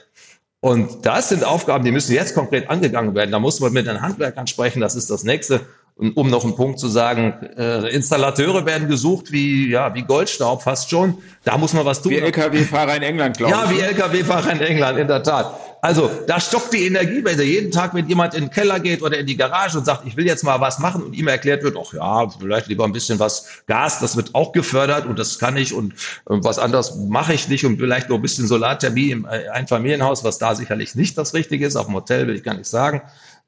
Und 0.62 1.06
das 1.06 1.30
sind 1.30 1.46
Aufgaben, 1.46 1.86
die 1.86 1.92
müssen 1.92 2.14
jetzt 2.14 2.36
konkret 2.36 2.70
angegangen 2.70 3.16
werden. 3.16 3.32
Da 3.32 3.40
muss 3.40 3.62
man 3.62 3.72
mit 3.72 3.88
den 3.88 4.02
Handwerkern 4.02 4.48
sprechen, 4.48 4.82
das 4.82 4.96
ist 4.96 5.10
das 5.10 5.24
nächste. 5.24 5.62
Und 6.00 6.16
um 6.16 6.30
noch 6.30 6.46
einen 6.46 6.56
Punkt 6.56 6.80
zu 6.80 6.88
sagen, 6.88 7.34
äh, 7.58 7.94
Installateure 7.94 8.66
werden 8.66 8.88
gesucht 8.88 9.34
wie, 9.34 9.70
ja, 9.70 9.94
wie 9.94 10.04
Goldstaub 10.04 10.64
fast 10.64 10.90
schon. 10.90 11.18
Da 11.44 11.58
muss 11.58 11.74
man 11.74 11.86
was 11.86 12.02
tun. 12.02 12.14
Wie 12.14 12.20
Lkw-Fahrer 12.20 12.96
in 12.96 13.04
England, 13.04 13.38
glaube 13.38 13.54
ich. 13.54 13.60
Ja, 13.60 13.70
wie 13.70 13.82
Lkw-Fahrer 13.82 14.54
in 14.54 14.62
England, 14.62 14.98
in 14.98 15.10
der 15.10 15.22
Tat. 15.24 15.54
Also 15.82 16.10
da 16.26 16.40
stockt 16.40 16.72
die 16.72 16.86
Energiewende. 16.86 17.44
Jeden 17.44 17.72
Tag, 17.72 17.94
wenn 17.94 18.08
jemand 18.08 18.34
in 18.34 18.46
den 18.46 18.50
Keller 18.50 18.80
geht 18.80 19.02
oder 19.02 19.18
in 19.18 19.26
die 19.26 19.36
Garage 19.36 19.78
und 19.78 19.84
sagt, 19.84 20.08
ich 20.08 20.16
will 20.16 20.26
jetzt 20.26 20.46
mal 20.46 20.62
was 20.62 20.80
machen 20.80 21.04
und 21.04 21.14
ihm 21.14 21.28
erklärt 21.28 21.64
wird, 21.64 21.76
ach 21.78 21.94
ja, 21.94 22.30
vielleicht 22.30 22.68
lieber 22.68 22.86
ein 22.86 22.94
bisschen 22.94 23.20
was 23.20 23.64
Gas, 23.68 24.00
das 24.00 24.16
wird 24.16 24.36
auch 24.36 24.54
gefördert 24.54 25.06
und 25.06 25.20
das 25.20 25.38
kann 25.38 25.58
ich 25.58 25.74
und, 25.74 25.94
was 26.26 26.60
anderes 26.60 26.96
mache 26.96 27.34
ich 27.34 27.50
nicht 27.50 27.66
und 27.66 27.78
vielleicht 27.78 28.08
noch 28.08 28.18
ein 28.18 28.22
bisschen 28.22 28.48
Solarthermie 28.48 29.12
im 29.12 29.26
äh, 29.26 29.50
Einfamilienhaus, 29.50 30.24
was 30.24 30.38
da 30.38 30.56
sicherlich 30.56 30.96
nicht 30.96 31.18
das 31.18 31.34
Richtige 31.34 31.66
ist. 31.66 31.76
Auf 31.76 31.88
dem 31.88 31.96
Hotel 31.96 32.28
will 32.28 32.36
ich 32.36 32.44
gar 32.44 32.56
nicht 32.56 32.68
sagen. 32.68 33.02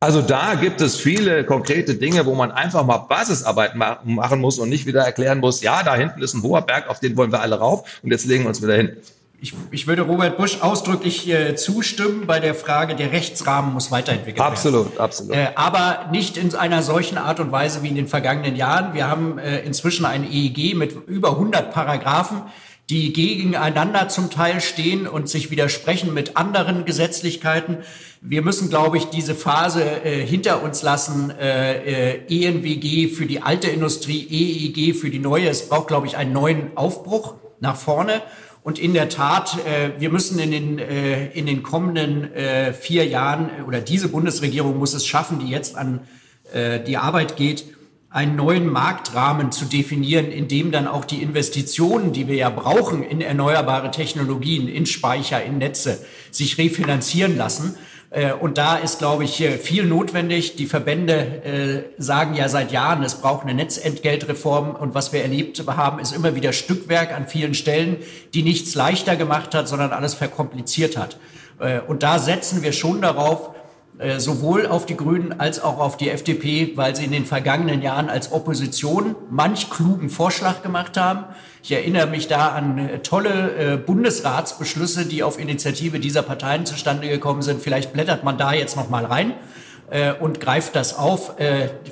Also 0.03 0.23
da 0.23 0.55
gibt 0.55 0.81
es 0.81 0.97
viele 0.97 1.45
konkrete 1.45 1.93
Dinge, 1.93 2.25
wo 2.25 2.33
man 2.33 2.51
einfach 2.51 2.83
mal 2.83 2.97
Basisarbeit 2.97 3.75
machen 3.75 4.41
muss 4.41 4.57
und 4.57 4.67
nicht 4.67 4.87
wieder 4.87 5.01
erklären 5.03 5.37
muss, 5.37 5.61
ja, 5.61 5.83
da 5.83 5.95
hinten 5.95 6.23
ist 6.23 6.33
ein 6.33 6.41
hoher 6.41 6.63
Berg, 6.63 6.89
auf 6.89 6.99
den 6.99 7.15
wollen 7.17 7.31
wir 7.31 7.39
alle 7.39 7.59
rauf 7.59 7.99
und 8.01 8.09
jetzt 8.09 8.25
legen 8.25 8.45
wir 8.45 8.49
uns 8.49 8.63
wieder 8.63 8.73
hin. 8.73 8.97
Ich, 9.41 9.53
ich 9.69 9.85
würde 9.85 10.01
Robert 10.01 10.37
Busch 10.37 10.59
ausdrücklich 10.61 11.29
äh, 11.29 11.55
zustimmen 11.55 12.25
bei 12.25 12.39
der 12.39 12.55
Frage, 12.55 12.95
der 12.95 13.11
Rechtsrahmen 13.11 13.73
muss 13.73 13.91
weiterentwickelt 13.91 14.39
absolut, 14.39 14.85
werden. 14.85 14.99
Absolut, 14.99 15.35
absolut. 15.35 15.35
Äh, 15.35 15.55
aber 15.55 16.09
nicht 16.11 16.35
in 16.35 16.55
einer 16.55 16.81
solchen 16.81 17.19
Art 17.19 17.39
und 17.39 17.51
Weise 17.51 17.83
wie 17.83 17.89
in 17.89 17.95
den 17.95 18.07
vergangenen 18.07 18.55
Jahren. 18.55 18.95
Wir 18.95 19.07
haben 19.07 19.37
äh, 19.37 19.59
inzwischen 19.59 20.05
ein 20.05 20.23
EEG 20.23 20.75
mit 20.75 20.95
über 21.07 21.31
100 21.33 21.71
Paragraphen 21.71 22.41
die 22.89 23.13
gegeneinander 23.13 24.09
zum 24.09 24.29
Teil 24.29 24.59
stehen 24.59 25.07
und 25.07 25.29
sich 25.29 25.49
widersprechen 25.49 26.13
mit 26.13 26.35
anderen 26.35 26.83
Gesetzlichkeiten. 26.83 27.77
Wir 28.21 28.41
müssen, 28.41 28.69
glaube 28.69 28.97
ich, 28.97 29.05
diese 29.05 29.33
Phase 29.33 29.83
äh, 30.03 30.25
hinter 30.25 30.61
uns 30.61 30.83
lassen. 30.83 31.31
Äh, 31.31 32.15
äh, 32.15 32.45
ENWG 32.45 33.07
für 33.07 33.25
die 33.25 33.41
alte 33.41 33.69
Industrie, 33.69 34.27
EEG 34.29 34.95
für 34.95 35.09
die 35.09 35.19
neue. 35.19 35.47
Es 35.47 35.69
braucht, 35.69 35.87
glaube 35.87 36.07
ich, 36.07 36.17
einen 36.17 36.33
neuen 36.33 36.75
Aufbruch 36.75 37.35
nach 37.59 37.77
vorne. 37.77 38.21
Und 38.63 38.77
in 38.77 38.93
der 38.93 39.09
Tat, 39.09 39.57
äh, 39.65 39.99
wir 39.99 40.11
müssen 40.11 40.37
in 40.37 40.51
den, 40.51 40.79
äh, 40.79 41.27
in 41.31 41.45
den 41.45 41.63
kommenden 41.63 42.31
äh, 42.33 42.73
vier 42.73 43.07
Jahren, 43.07 43.49
oder 43.65 43.79
diese 43.79 44.09
Bundesregierung 44.09 44.77
muss 44.77 44.93
es 44.93 45.05
schaffen, 45.07 45.39
die 45.39 45.47
jetzt 45.47 45.75
an 45.75 46.01
äh, 46.53 46.79
die 46.79 46.97
Arbeit 46.97 47.37
geht, 47.37 47.65
einen 48.11 48.35
neuen 48.35 48.69
Marktrahmen 48.69 49.53
zu 49.53 49.65
definieren, 49.65 50.31
in 50.31 50.49
dem 50.49 50.71
dann 50.71 50.87
auch 50.87 51.05
die 51.05 51.23
Investitionen, 51.23 52.11
die 52.11 52.27
wir 52.27 52.35
ja 52.35 52.49
brauchen 52.49 53.03
in 53.03 53.21
erneuerbare 53.21 53.89
Technologien, 53.89 54.67
in 54.67 54.85
Speicher, 54.85 55.41
in 55.41 55.57
Netze, 55.59 55.97
sich 56.29 56.57
refinanzieren 56.57 57.37
lassen. 57.37 57.77
Äh, 58.09 58.33
und 58.33 58.57
da 58.57 58.75
ist, 58.75 58.99
glaube 58.99 59.23
ich, 59.23 59.41
viel 59.61 59.85
notwendig. 59.85 60.57
Die 60.57 60.65
Verbände 60.65 61.13
äh, 61.45 62.01
sagen 62.01 62.35
ja 62.35 62.49
seit 62.49 62.73
Jahren, 62.73 63.01
es 63.01 63.15
braucht 63.15 63.43
eine 63.43 63.53
Netzentgeltreform. 63.53 64.75
Und 64.75 64.93
was 64.93 65.13
wir 65.13 65.21
erlebt 65.21 65.63
haben, 65.65 65.99
ist 65.99 66.13
immer 66.13 66.35
wieder 66.35 66.51
Stückwerk 66.51 67.13
an 67.13 67.27
vielen 67.27 67.53
Stellen, 67.53 67.95
die 68.33 68.43
nichts 68.43 68.75
leichter 68.75 69.15
gemacht 69.15 69.55
hat, 69.55 69.69
sondern 69.69 69.91
alles 69.91 70.15
verkompliziert 70.15 70.97
hat. 70.97 71.17
Äh, 71.59 71.79
und 71.79 72.03
da 72.03 72.19
setzen 72.19 72.61
wir 72.61 72.73
schon 72.73 73.01
darauf, 73.01 73.51
sowohl 74.17 74.65
auf 74.65 74.85
die 74.85 74.97
Grünen 74.97 75.39
als 75.39 75.61
auch 75.61 75.79
auf 75.79 75.97
die 75.97 76.09
FDP, 76.09 76.73
weil 76.75 76.95
sie 76.95 77.05
in 77.05 77.11
den 77.11 77.25
vergangenen 77.25 77.81
Jahren 77.81 78.09
als 78.09 78.31
Opposition 78.31 79.15
manch 79.29 79.69
klugen 79.69 80.09
Vorschlag 80.09 80.63
gemacht 80.63 80.97
haben. 80.97 81.25
Ich 81.63 81.71
erinnere 81.71 82.07
mich 82.07 82.27
da 82.27 82.49
an 82.49 82.77
äh, 82.77 82.99
tolle 82.99 83.73
äh, 83.73 83.77
Bundesratsbeschlüsse, 83.77 85.05
die 85.05 85.21
auf 85.21 85.39
Initiative 85.39 85.99
dieser 85.99 86.23
Parteien 86.23 86.65
zustande 86.65 87.07
gekommen 87.07 87.43
sind. 87.43 87.61
Vielleicht 87.61 87.93
blättert 87.93 88.23
man 88.23 88.37
da 88.37 88.53
jetzt 88.53 88.75
noch 88.75 88.89
mal 88.89 89.05
rein 89.05 89.33
und 90.21 90.39
greift 90.39 90.77
das 90.77 90.97
auf. 90.97 91.35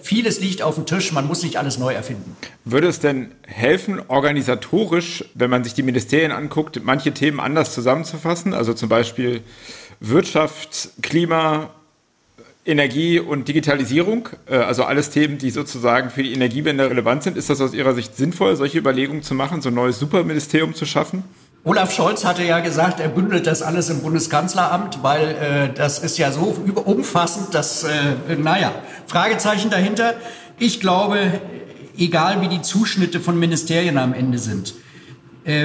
vieles 0.02 0.40
liegt 0.40 0.62
auf 0.62 0.76
dem 0.76 0.86
Tisch, 0.86 1.12
man 1.12 1.28
muss 1.28 1.44
nicht 1.44 1.58
alles 1.58 1.78
neu 1.78 1.94
erfinden. 1.94 2.38
Würde 2.64 2.88
es 2.88 3.02
denn 3.02 3.36
helfen, 3.46 4.00
organisatorisch, 4.08 5.26
wenn 5.34 5.50
man 5.50 5.66
sich 5.66 5.74
die 5.74 5.84
Ministerien 5.84 6.32
anguckt, 6.32 6.80
manche 6.82 7.14
Themen 7.14 7.42
anders 7.42 7.74
zusammenzufassen? 7.74 8.54
Also 8.54 8.74
zum 8.74 8.88
Beispiel 8.88 9.42
Wirtschaft, 10.00 10.92
Klima, 11.02 11.72
Energie 12.70 13.20
und 13.20 13.48
Digitalisierung, 13.48 14.30
äh, 14.48 14.58
also 14.58 14.84
alles 14.84 15.10
Themen, 15.10 15.38
die 15.38 15.50
sozusagen 15.50 16.10
für 16.10 16.24
die 16.24 16.34
Energiewende 16.34 16.90
relevant 16.90 17.24
sind. 17.24 17.38
Ist 17.38 17.50
das 17.50 17.60
aus 17.62 17.74
Ihrer 17.74 17.94
Sicht 17.94 18.16
sinnvoll, 18.16 18.56
solche 18.56 18.78
Überlegungen 18.78 19.24
zu 19.24 19.34
machen, 19.34 19.62
so 19.62 19.70
ein 19.70 19.76
neues 19.76 20.00
Superministerium 20.00 20.74
zu 20.74 20.86
schaffen? 20.86 21.24
Olaf 21.66 21.94
Scholz 21.94 22.24
hatte 22.24 22.44
ja 22.44 22.62
gesagt, 22.62 23.02
er 23.02 23.10
bündelt 23.10 23.46
das 23.46 23.62
alles 23.62 23.90
im 23.90 24.02
Bundeskanzleramt, 24.02 25.04
weil 25.04 25.28
äh, 25.28 25.74
das 25.74 26.00
ist 26.00 26.18
ja 26.18 26.32
so 26.32 26.56
umfassend, 26.86 27.54
dass, 27.54 27.84
äh, 27.84 28.36
naja, 28.38 28.72
Fragezeichen 29.08 29.70
dahinter. 29.70 30.14
Ich 30.58 30.80
glaube, 30.80 31.20
egal 31.98 32.42
wie 32.42 32.48
die 32.48 32.62
Zuschnitte 32.62 33.20
von 33.20 33.38
Ministerien 33.38 33.98
am 33.98 34.14
Ende 34.14 34.38
sind, 34.38 34.74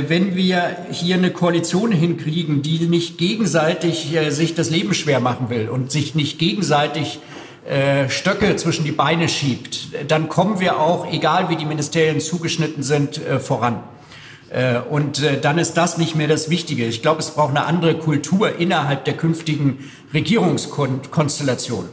wenn 0.09 0.35
wir 0.35 0.77
hier 0.90 1.16
eine 1.16 1.31
Koalition 1.31 1.92
hinkriegen, 1.92 2.62
die 2.62 2.87
nicht 2.87 3.18
gegenseitig 3.18 4.14
äh, 4.14 4.31
sich 4.31 4.55
das 4.55 4.70
Leben 4.70 4.94
schwer 4.94 5.20
machen 5.20 5.51
will 5.51 5.68
und 5.68 5.92
sich 5.92 6.14
nicht 6.14 6.38
gegenseitig 6.38 7.18
äh, 7.68 8.09
Stöcke 8.09 8.57
zwischen 8.57 8.85
die 8.85 8.92
Beine 8.92 9.29
schiebt, 9.29 9.88
dann 10.09 10.29
kommen 10.29 10.61
wir 10.61 10.81
auch, 10.81 11.12
egal 11.12 11.51
wie 11.51 11.57
die 11.57 11.66
Ministerien 11.66 12.20
zugeschnitten 12.20 12.83
sind, 12.83 13.18
äh, 13.18 13.38
voran. 13.38 13.83
Äh, 14.51 14.79
und 14.79 15.23
äh, 15.23 15.40
dann 15.40 15.59
ist 15.59 15.75
das 15.75 15.99
nicht 15.99 16.14
mehr 16.14 16.29
das 16.29 16.49
Wichtige. 16.49 16.87
Ich 16.87 17.03
glaube, 17.03 17.20
es 17.20 17.33
braucht 17.33 17.51
eine 17.51 17.66
andere 17.66 17.99
Kultur 17.99 18.59
innerhalb 18.59 19.05
der 19.05 19.14
künftigen 19.14 19.90
Regierungskonstellation. 20.12 21.88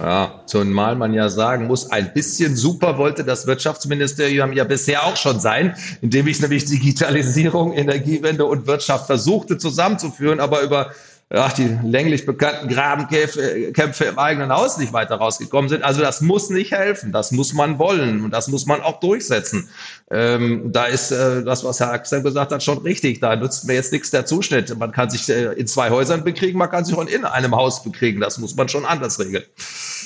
Ja, 0.00 0.42
zumal 0.46 0.94
man 0.94 1.12
ja 1.12 1.28
sagen 1.28 1.66
muss, 1.66 1.90
ein 1.90 2.12
bisschen 2.12 2.54
super 2.56 2.98
wollte 2.98 3.24
das 3.24 3.48
Wirtschaftsministerium 3.48 4.52
ja 4.52 4.62
bisher 4.62 5.04
auch 5.04 5.16
schon 5.16 5.40
sein, 5.40 5.74
indem 6.00 6.28
ich 6.28 6.40
nämlich 6.40 6.66
Digitalisierung, 6.66 7.72
Energiewende 7.72 8.44
und 8.44 8.68
Wirtschaft 8.68 9.06
versuchte 9.06 9.58
zusammenzuführen, 9.58 10.38
aber 10.38 10.62
über 10.62 10.92
ach, 11.30 11.52
die 11.52 11.78
länglich 11.82 12.24
bekannten 12.24 12.68
Grabenkämpfe 12.68 14.04
im 14.04 14.18
eigenen 14.18 14.50
Haus 14.50 14.78
nicht 14.78 14.92
weiter 14.92 15.16
rausgekommen 15.16 15.68
sind. 15.68 15.84
Also 15.84 16.00
das 16.00 16.20
muss 16.22 16.48
nicht 16.48 16.72
helfen, 16.72 17.12
das 17.12 17.32
muss 17.32 17.52
man 17.52 17.78
wollen 17.78 18.24
und 18.24 18.30
das 18.30 18.48
muss 18.48 18.64
man 18.64 18.80
auch 18.80 19.00
durchsetzen. 19.00 19.68
Ähm, 20.10 20.72
da 20.72 20.86
ist 20.86 21.10
äh, 21.10 21.42
das, 21.44 21.64
was 21.64 21.80
Herr 21.80 21.92
Axel 21.92 22.22
gesagt 22.22 22.52
hat, 22.52 22.62
schon 22.62 22.78
richtig. 22.78 23.20
Da 23.20 23.36
nützt 23.36 23.66
mir 23.66 23.74
jetzt 23.74 23.92
nichts 23.92 24.10
der 24.10 24.24
Zuschnitt. 24.24 24.76
Man 24.78 24.92
kann 24.92 25.10
sich 25.10 25.28
äh, 25.28 25.52
in 25.52 25.66
zwei 25.66 25.90
Häusern 25.90 26.24
bekriegen, 26.24 26.58
man 26.58 26.70
kann 26.70 26.84
sich 26.84 26.96
auch 26.96 27.06
in 27.06 27.24
einem 27.24 27.54
Haus 27.54 27.82
bekriegen. 27.82 28.20
Das 28.20 28.38
muss 28.38 28.56
man 28.56 28.68
schon 28.68 28.86
anders 28.86 29.20
regeln. 29.20 29.44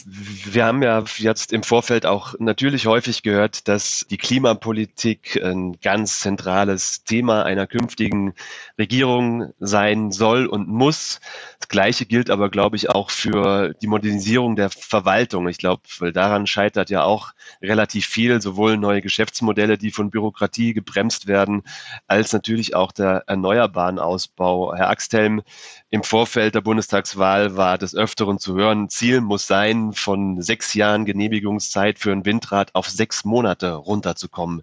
Wir 0.07 0.65
haben 0.65 0.83
ja 0.83 1.05
jetzt 1.19 1.53
im 1.53 1.63
Vorfeld 1.63 2.07
auch 2.07 2.35
natürlich 2.39 2.87
häufig 2.87 3.23
gehört, 3.23 3.69
dass 3.69 4.07
die 4.11 4.17
Klimapolitik 4.17 5.41
ein 5.43 5.79
ganz 5.81 6.21
zentrales 6.21 7.05
Thema 7.05 7.45
einer 7.45 7.67
künftigen 7.67 8.35
Regierung 8.79 9.53
sein 9.61 10.11
soll 10.11 10.47
und 10.47 10.69
muss. 10.69 11.21
Das 11.59 11.69
Gleiche 11.69 12.07
gilt 12.07 12.31
aber, 12.31 12.51
glaube 12.51 12.77
ich, 12.77 12.91
auch 12.91 13.11
für 13.11 13.75
die 13.81 13.87
Modernisierung 13.87 14.57
der 14.57 14.71
Verwaltung. 14.71 15.49
Ich 15.49 15.59
glaube, 15.59 15.83
daran 16.13 16.47
scheitert 16.47 16.91
ja 16.91 17.05
auch 17.05 17.33
relativ 17.63 18.07
viel, 18.07 18.41
sowohl 18.43 18.77
neue 18.77 19.03
Geschäftsmodelle, 19.03 19.79
die 19.79 19.91
von 19.91 20.11
Bürokratie 20.11 20.75
gebremst 20.75 21.27
werden, 21.27 21.63
als 22.07 22.33
natürlich 22.33 22.75
auch 22.75 22.93
der 22.93 23.25
erneuerbaren 23.27 23.99
Ausbau. 23.99 24.75
Herr 24.75 24.91
Axthelm, 24.91 25.43
im 25.91 26.03
Vorfeld 26.03 26.55
der 26.55 26.63
Bundestagswahl 26.63 27.57
war 27.57 27.79
des 27.79 27.95
Öfteren 27.95 28.39
zu 28.39 28.57
hören, 28.57 28.89
Ziel 28.89 29.21
muss 29.21 29.47
sein, 29.47 29.92
von 29.95 30.43
sechs 30.43 30.75
Jahren 30.75 31.05
Genehmigungszeit 31.05 31.99
für 31.99 32.13
ein 32.13 32.25
Windrad 32.25 32.75
auf 32.75 32.89
sechs 32.89 33.25
Monate 33.25 33.73
runterzukommen. 33.73 34.63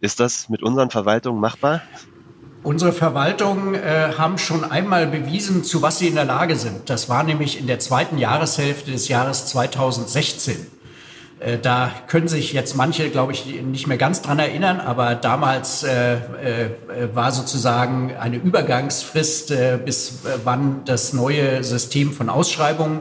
Ist 0.00 0.20
das 0.20 0.48
mit 0.48 0.62
unseren 0.62 0.90
Verwaltungen 0.90 1.40
machbar? 1.40 1.82
Unsere 2.64 2.92
Verwaltungen 2.92 3.74
äh, 3.74 4.12
haben 4.16 4.38
schon 4.38 4.64
einmal 4.64 5.08
bewiesen, 5.08 5.64
zu 5.64 5.82
was 5.82 5.98
sie 5.98 6.06
in 6.06 6.14
der 6.14 6.24
Lage 6.24 6.54
sind. 6.54 6.90
Das 6.90 7.08
war 7.08 7.24
nämlich 7.24 7.58
in 7.58 7.66
der 7.66 7.80
zweiten 7.80 8.18
Jahreshälfte 8.18 8.92
des 8.92 9.08
Jahres 9.08 9.46
2016. 9.46 10.68
Äh, 11.40 11.58
da 11.58 11.90
können 12.06 12.28
sich 12.28 12.52
jetzt 12.52 12.76
manche, 12.76 13.10
glaube 13.10 13.32
ich, 13.32 13.46
nicht 13.62 13.88
mehr 13.88 13.96
ganz 13.96 14.22
dran 14.22 14.38
erinnern, 14.38 14.78
aber 14.78 15.16
damals 15.16 15.82
äh, 15.82 16.14
äh, 16.14 16.18
war 17.12 17.32
sozusagen 17.32 18.14
eine 18.16 18.36
Übergangsfrist, 18.36 19.50
äh, 19.50 19.78
bis 19.84 20.24
äh, 20.24 20.38
wann 20.44 20.84
das 20.84 21.12
neue 21.12 21.64
System 21.64 22.12
von 22.12 22.28
Ausschreibungen 22.28 23.00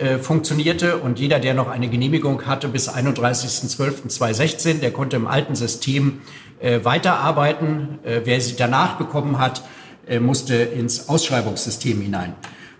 äh, 0.00 0.18
funktionierte. 0.18 0.96
Und 0.96 1.18
jeder, 1.18 1.38
der 1.38 1.52
noch 1.52 1.68
eine 1.68 1.88
Genehmigung 1.88 2.46
hatte 2.46 2.68
bis 2.68 2.88
31.12.2016, 2.88 4.80
der 4.80 4.92
konnte 4.92 5.16
im 5.16 5.26
alten 5.26 5.54
System 5.54 6.22
äh, 6.58 6.80
weiterarbeiten. 6.84 7.98
Äh, 8.02 8.22
wer 8.24 8.40
sie 8.40 8.56
danach 8.56 8.96
bekommen 8.96 9.38
hat, 9.38 9.62
äh, 10.08 10.18
musste 10.18 10.54
ins 10.54 11.08
Ausschreibungssystem 11.08 12.00
hinein. 12.00 12.34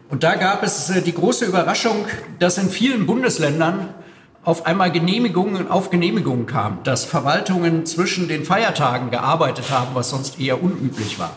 Und 0.09 0.23
da 0.23 0.35
gab 0.35 0.63
es 0.63 0.89
äh, 0.89 1.03
die 1.03 1.13
große 1.13 1.45
Überraschung, 1.45 2.07
dass 2.39 2.57
in 2.57 2.71
vielen 2.71 3.07
Bundesländern 3.07 3.95
auf 4.43 4.65
einmal 4.65 4.91
Genehmigungen 4.91 5.71
auf 5.71 5.91
Genehmigungen 5.91 6.47
kam, 6.47 6.83
dass 6.85 7.05
Verwaltungen 7.05 7.85
zwischen 7.85 8.29
den 8.29 8.45
Feiertagen 8.45 9.11
gearbeitet 9.11 9.71
haben, 9.71 9.91
was 9.93 10.11
sonst 10.11 10.41
eher 10.41 10.63
unüblich 10.63 11.19
war. 11.19 11.37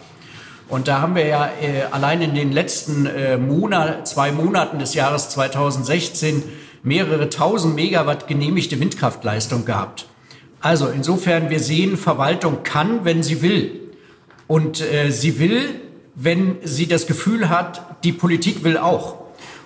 Und 0.73 0.87
da 0.87 1.01
haben 1.01 1.13
wir 1.13 1.27
ja 1.27 1.51
äh, 1.61 1.83
allein 1.91 2.23
in 2.23 2.33
den 2.33 2.51
letzten 2.51 3.05
äh, 3.05 3.37
Monat, 3.37 4.07
zwei 4.07 4.31
Monaten 4.31 4.79
des 4.79 4.95
Jahres 4.95 5.29
2016 5.29 6.41
mehrere 6.81 7.29
tausend 7.29 7.75
Megawatt 7.75 8.27
genehmigte 8.27 8.79
Windkraftleistung 8.79 9.65
gehabt. 9.65 10.07
Also 10.61 10.87
insofern, 10.87 11.51
wir 11.51 11.59
sehen, 11.59 11.95
Verwaltung 11.95 12.63
kann, 12.63 13.05
wenn 13.05 13.21
sie 13.21 13.43
will. 13.43 13.81
Und 14.47 14.81
äh, 14.81 15.11
sie 15.11 15.37
will, 15.37 15.79
wenn 16.15 16.57
sie 16.63 16.87
das 16.87 17.05
Gefühl 17.05 17.49
hat, 17.49 18.03
die 18.03 18.11
Politik 18.11 18.63
will 18.63 18.79
auch. 18.79 19.17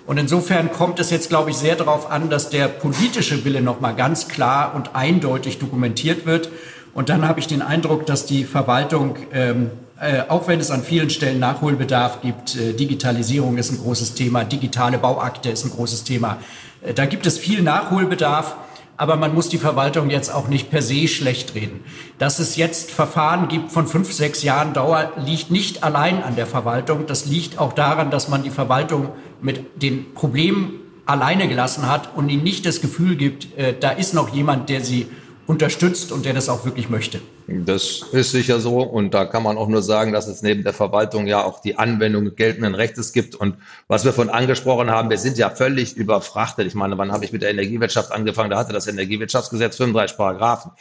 Und 0.06 0.18
insofern 0.18 0.70
kommt 0.72 1.00
es 1.00 1.08
jetzt, 1.08 1.30
glaube 1.30 1.48
ich, 1.48 1.56
sehr 1.56 1.76
darauf 1.76 2.10
an, 2.10 2.28
dass 2.28 2.50
der 2.50 2.68
politische 2.68 3.46
Wille 3.46 3.62
nochmal 3.62 3.94
ganz 3.94 4.28
klar 4.28 4.74
und 4.74 4.94
eindeutig 4.94 5.58
dokumentiert 5.58 6.26
wird. 6.26 6.50
Und 6.92 7.08
dann 7.08 7.26
habe 7.26 7.40
ich 7.40 7.46
den 7.46 7.62
Eindruck, 7.62 8.04
dass 8.04 8.26
die 8.26 8.44
Verwaltung, 8.44 9.16
ähm, 9.32 9.70
äh, 10.00 10.22
auch 10.28 10.46
wenn 10.46 10.60
es 10.60 10.70
an 10.70 10.82
vielen 10.84 11.10
Stellen 11.10 11.40
Nachholbedarf 11.40 12.20
gibt, 12.20 12.54
äh, 12.56 12.72
Digitalisierung 12.72 13.58
ist 13.58 13.72
ein 13.72 13.78
großes 13.78 14.14
Thema, 14.14 14.44
digitale 14.44 14.98
Bauakte 14.98 15.50
ist 15.50 15.64
ein 15.64 15.70
großes 15.70 16.04
Thema, 16.04 16.38
äh, 16.82 16.94
da 16.94 17.06
gibt 17.06 17.26
es 17.26 17.36
viel 17.38 17.62
Nachholbedarf 17.62 18.56
aber 19.00 19.14
man 19.14 19.32
muss 19.32 19.48
die 19.48 19.58
Verwaltung 19.58 20.10
jetzt 20.10 20.28
auch 20.34 20.48
nicht 20.48 20.70
per 20.70 20.82
se 20.82 21.06
schlecht 21.06 21.54
reden. 21.54 21.84
Dass 22.18 22.40
es 22.40 22.56
jetzt 22.56 22.90
Verfahren 22.90 23.46
gibt 23.46 23.70
von 23.70 23.86
fünf, 23.86 24.12
sechs 24.12 24.42
Jahren 24.42 24.74
Dauer, 24.74 25.12
liegt 25.24 25.52
nicht 25.52 25.84
allein 25.84 26.20
an 26.24 26.34
der 26.34 26.48
Verwaltung. 26.48 27.06
Das 27.06 27.24
liegt 27.24 27.60
auch 27.60 27.74
daran, 27.74 28.10
dass 28.10 28.28
man 28.28 28.42
die 28.42 28.50
Verwaltung 28.50 29.10
mit 29.40 29.82
den 29.82 30.14
Problemen 30.14 30.80
alleine 31.06 31.46
gelassen 31.46 31.88
hat 31.88 32.16
und 32.16 32.28
ihnen 32.28 32.42
nicht 32.42 32.66
das 32.66 32.80
Gefühl 32.80 33.14
gibt, 33.14 33.46
da 33.78 33.90
ist 33.90 34.14
noch 34.14 34.34
jemand, 34.34 34.68
der 34.68 34.82
sie 34.84 35.06
unterstützt 35.46 36.10
und 36.10 36.24
der 36.24 36.34
das 36.34 36.48
auch 36.48 36.64
wirklich 36.64 36.90
möchte. 36.90 37.20
Das 37.50 38.02
ist 38.12 38.32
sicher 38.32 38.60
so. 38.60 38.82
Und 38.82 39.14
da 39.14 39.24
kann 39.24 39.42
man 39.42 39.56
auch 39.56 39.68
nur 39.68 39.80
sagen, 39.80 40.12
dass 40.12 40.26
es 40.26 40.42
neben 40.42 40.64
der 40.64 40.74
Verwaltung 40.74 41.26
ja 41.26 41.42
auch 41.42 41.62
die 41.62 41.78
Anwendung 41.78 42.36
geltenden 42.36 42.74
Rechtes 42.74 43.14
gibt. 43.14 43.34
Und 43.34 43.56
was 43.86 44.04
wir 44.04 44.12
von 44.12 44.28
angesprochen 44.28 44.90
haben, 44.90 45.08
wir 45.08 45.16
sind 45.16 45.38
ja 45.38 45.48
völlig 45.48 45.96
überfrachtet. 45.96 46.66
Ich 46.66 46.74
meine, 46.74 46.98
wann 46.98 47.10
habe 47.10 47.24
ich 47.24 47.32
mit 47.32 47.40
der 47.40 47.48
Energiewirtschaft 47.48 48.12
angefangen? 48.12 48.50
Da 48.50 48.58
hatte 48.58 48.74
das 48.74 48.86
Energiewirtschaftsgesetz 48.86 49.78
35 49.78 50.18
Paragraphen. 50.18 50.72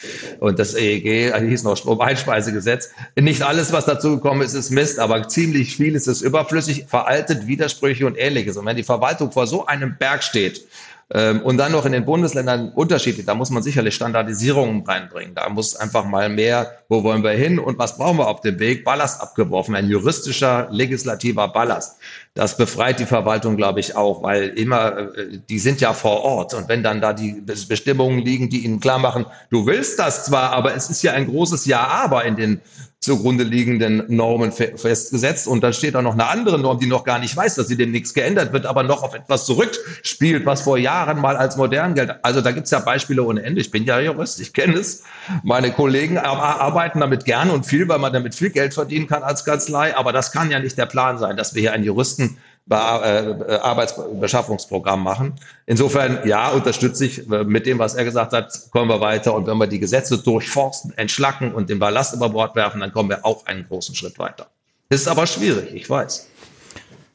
Und 0.41 0.60
das 0.60 0.75
EEG 0.75 1.34
hieß 1.39 1.63
noch 1.63 1.77
Stromeinspeisegesetz. 1.77 2.89
Nicht 3.17 3.43
alles, 3.43 3.71
was 3.71 3.86
dazu 3.86 4.17
gekommen 4.17 4.41
ist, 4.41 4.53
ist 4.53 4.69
Mist, 4.69 4.99
aber 4.99 5.25
ziemlich 5.30 5.77
vieles 5.77 6.06
ist 6.08 6.21
überflüssig, 6.21 6.86
veraltet, 6.89 7.47
Widersprüche 7.47 8.06
und 8.06 8.17
ähnliches. 8.17 8.58
Und 8.58 8.65
wenn 8.65 8.75
die 8.75 8.84
Verwaltung 8.84 9.32
vor 9.32 9.47
so 9.47 9.65
einem 9.67 9.97
Berg 9.97 10.21
steht, 10.21 10.65
und 11.10 11.58
dann 11.58 11.72
noch 11.72 11.86
in 11.86 11.93
den 11.93 12.04
Bundesländern 12.04 12.74
unterschiedlich. 12.74 13.26
Da 13.26 13.34
muss 13.34 13.50
man 13.50 13.63
sicherlich 13.63 13.96
Standardisierungen 13.96 14.86
reinbringen. 14.86 15.36
Da 15.36 15.48
muss 15.48 15.78
einfach 15.78 16.04
mal 16.04 16.28
mehr, 16.28 16.80
wo 16.89 17.02
wollen 17.02 17.24
wir 17.24 17.32
hin 17.32 17.60
und 17.60 17.80
was 17.80 17.98
brauchen 17.98 18.17
wir 18.17 18.28
auf 18.28 18.41
dem 18.41 18.60
Weg? 18.60 18.84
Ballast 18.84 19.22
abgeworfen, 19.22 19.74
ein 19.76 19.89
juristischer, 19.89 20.67
legislativer 20.70 21.48
Ballast. 21.48 21.98
Das 22.38 22.56
befreit 22.56 23.00
die 23.00 23.08
Verwaltung, 23.08 23.58
glaube 23.58 23.80
ich, 23.80 23.95
auch, 23.95 24.21
weil 24.21 24.50
immer, 24.50 25.15
äh, 25.17 25.39
die 25.50 25.58
sind 25.58 25.82
ja 25.82 25.93
vor 25.93 26.21
Ort. 26.21 26.54
Und 26.54 26.69
wenn 26.69 26.84
dann 26.84 27.02
da 27.02 27.12
die 27.12 27.41
Bestimmungen 27.67 28.19
liegen, 28.19 28.50
die 28.50 28.63
ihnen 28.63 28.80
klar 28.80 29.00
machen, 29.00 29.26
du 29.50 29.65
willst 29.65 29.97
das 29.97 30.26
zwar, 30.26 30.52
aber 30.52 30.76
es 30.76 30.91
ist 30.91 31.02
ja 31.02 31.13
ein 31.13 31.26
großes 31.26 31.65
Ja-Aber 31.65 32.26
in 32.26 32.36
den 32.36 32.62
zugrunde 33.00 33.43
liegenden 33.43 34.04
Normen 34.08 34.52
festgesetzt. 34.52 35.47
Und 35.47 35.63
dann 35.63 35.71
steht 35.71 35.95
da 35.95 36.02
noch 36.02 36.13
eine 36.13 36.28
andere 36.28 36.60
Norm, 36.60 36.80
die 36.80 36.88
noch 36.88 37.04
gar 37.04 37.19
nicht 37.19 37.36
weiß, 37.38 37.56
dass 37.56 37.67
sie 37.67 37.78
dem 37.78 37.91
nichts 37.91 38.13
geändert 38.13 38.54
wird, 38.54 38.65
aber 38.65 38.84
noch 38.84 39.02
auf 39.04 39.13
etwas 39.13 39.45
zurückspielt, 39.45 40.45
was 40.45 40.62
vor 40.62 40.78
Jahren 40.78 41.21
mal 41.21 41.38
als 41.38 41.58
modern 41.58 41.93
gilt. 41.93 42.13
Also 42.23 42.41
da 42.41 42.52
gibt's 42.52 42.71
ja 42.71 42.80
Beispiele 42.80 43.23
ohne 43.23 43.43
Ende. 43.43 43.62
Ich 43.62 43.71
bin 43.71 43.86
ja 43.86 44.00
Jurist, 44.00 44.41
ich 44.41 44.52
kenne 44.52 44.76
es. 44.76 45.04
Meine 45.43 45.71
Kollegen 45.71 46.17
arbeiten 46.17 47.00
damit 47.00 47.23
gern 47.23 47.50
und 47.50 47.65
viel, 47.65 47.88
weil 47.88 48.00
man 48.00 48.12
damit 48.12 48.36
viel 48.36 48.50
Geld 48.50 48.73
verdienen 48.73 49.08
kann 49.08 49.23
als 49.23 49.45
Kanzlei. 49.45 49.95
Aber 49.95 50.12
das 50.12 50.32
kann 50.32 50.50
ja 50.52 50.60
nicht 50.60 50.78
der 50.78 50.88
Plan 50.88 51.17
sein, 51.17 51.38
dass 51.38 51.54
wir 51.54 51.62
hier 51.62 51.73
einen 51.73 51.86
Juristen 51.86 52.26
äh, 52.69 52.73
Arbeitsbeschaffungsprogramm 52.73 55.03
machen. 55.03 55.33
Insofern, 55.65 56.27
ja, 56.27 56.51
unterstütze 56.51 57.05
ich 57.05 57.29
äh, 57.31 57.43
mit 57.43 57.65
dem, 57.65 57.79
was 57.79 57.95
er 57.95 58.03
gesagt 58.03 58.33
hat, 58.33 58.53
kommen 58.71 58.89
wir 58.89 58.99
weiter. 58.99 59.33
Und 59.33 59.47
wenn 59.47 59.57
wir 59.57 59.67
die 59.67 59.79
Gesetze 59.79 60.17
durchforsten, 60.17 60.93
entschlacken 60.97 61.53
und 61.53 61.69
den 61.69 61.79
Ballast 61.79 62.13
über 62.13 62.29
Bord 62.29 62.55
werfen, 62.55 62.81
dann 62.81 62.91
kommen 62.91 63.09
wir 63.09 63.25
auch 63.25 63.45
einen 63.45 63.65
großen 63.67 63.95
Schritt 63.95 64.19
weiter. 64.19 64.47
Ist 64.89 65.07
aber 65.07 65.27
schwierig, 65.27 65.73
ich 65.73 65.89
weiß. 65.89 66.27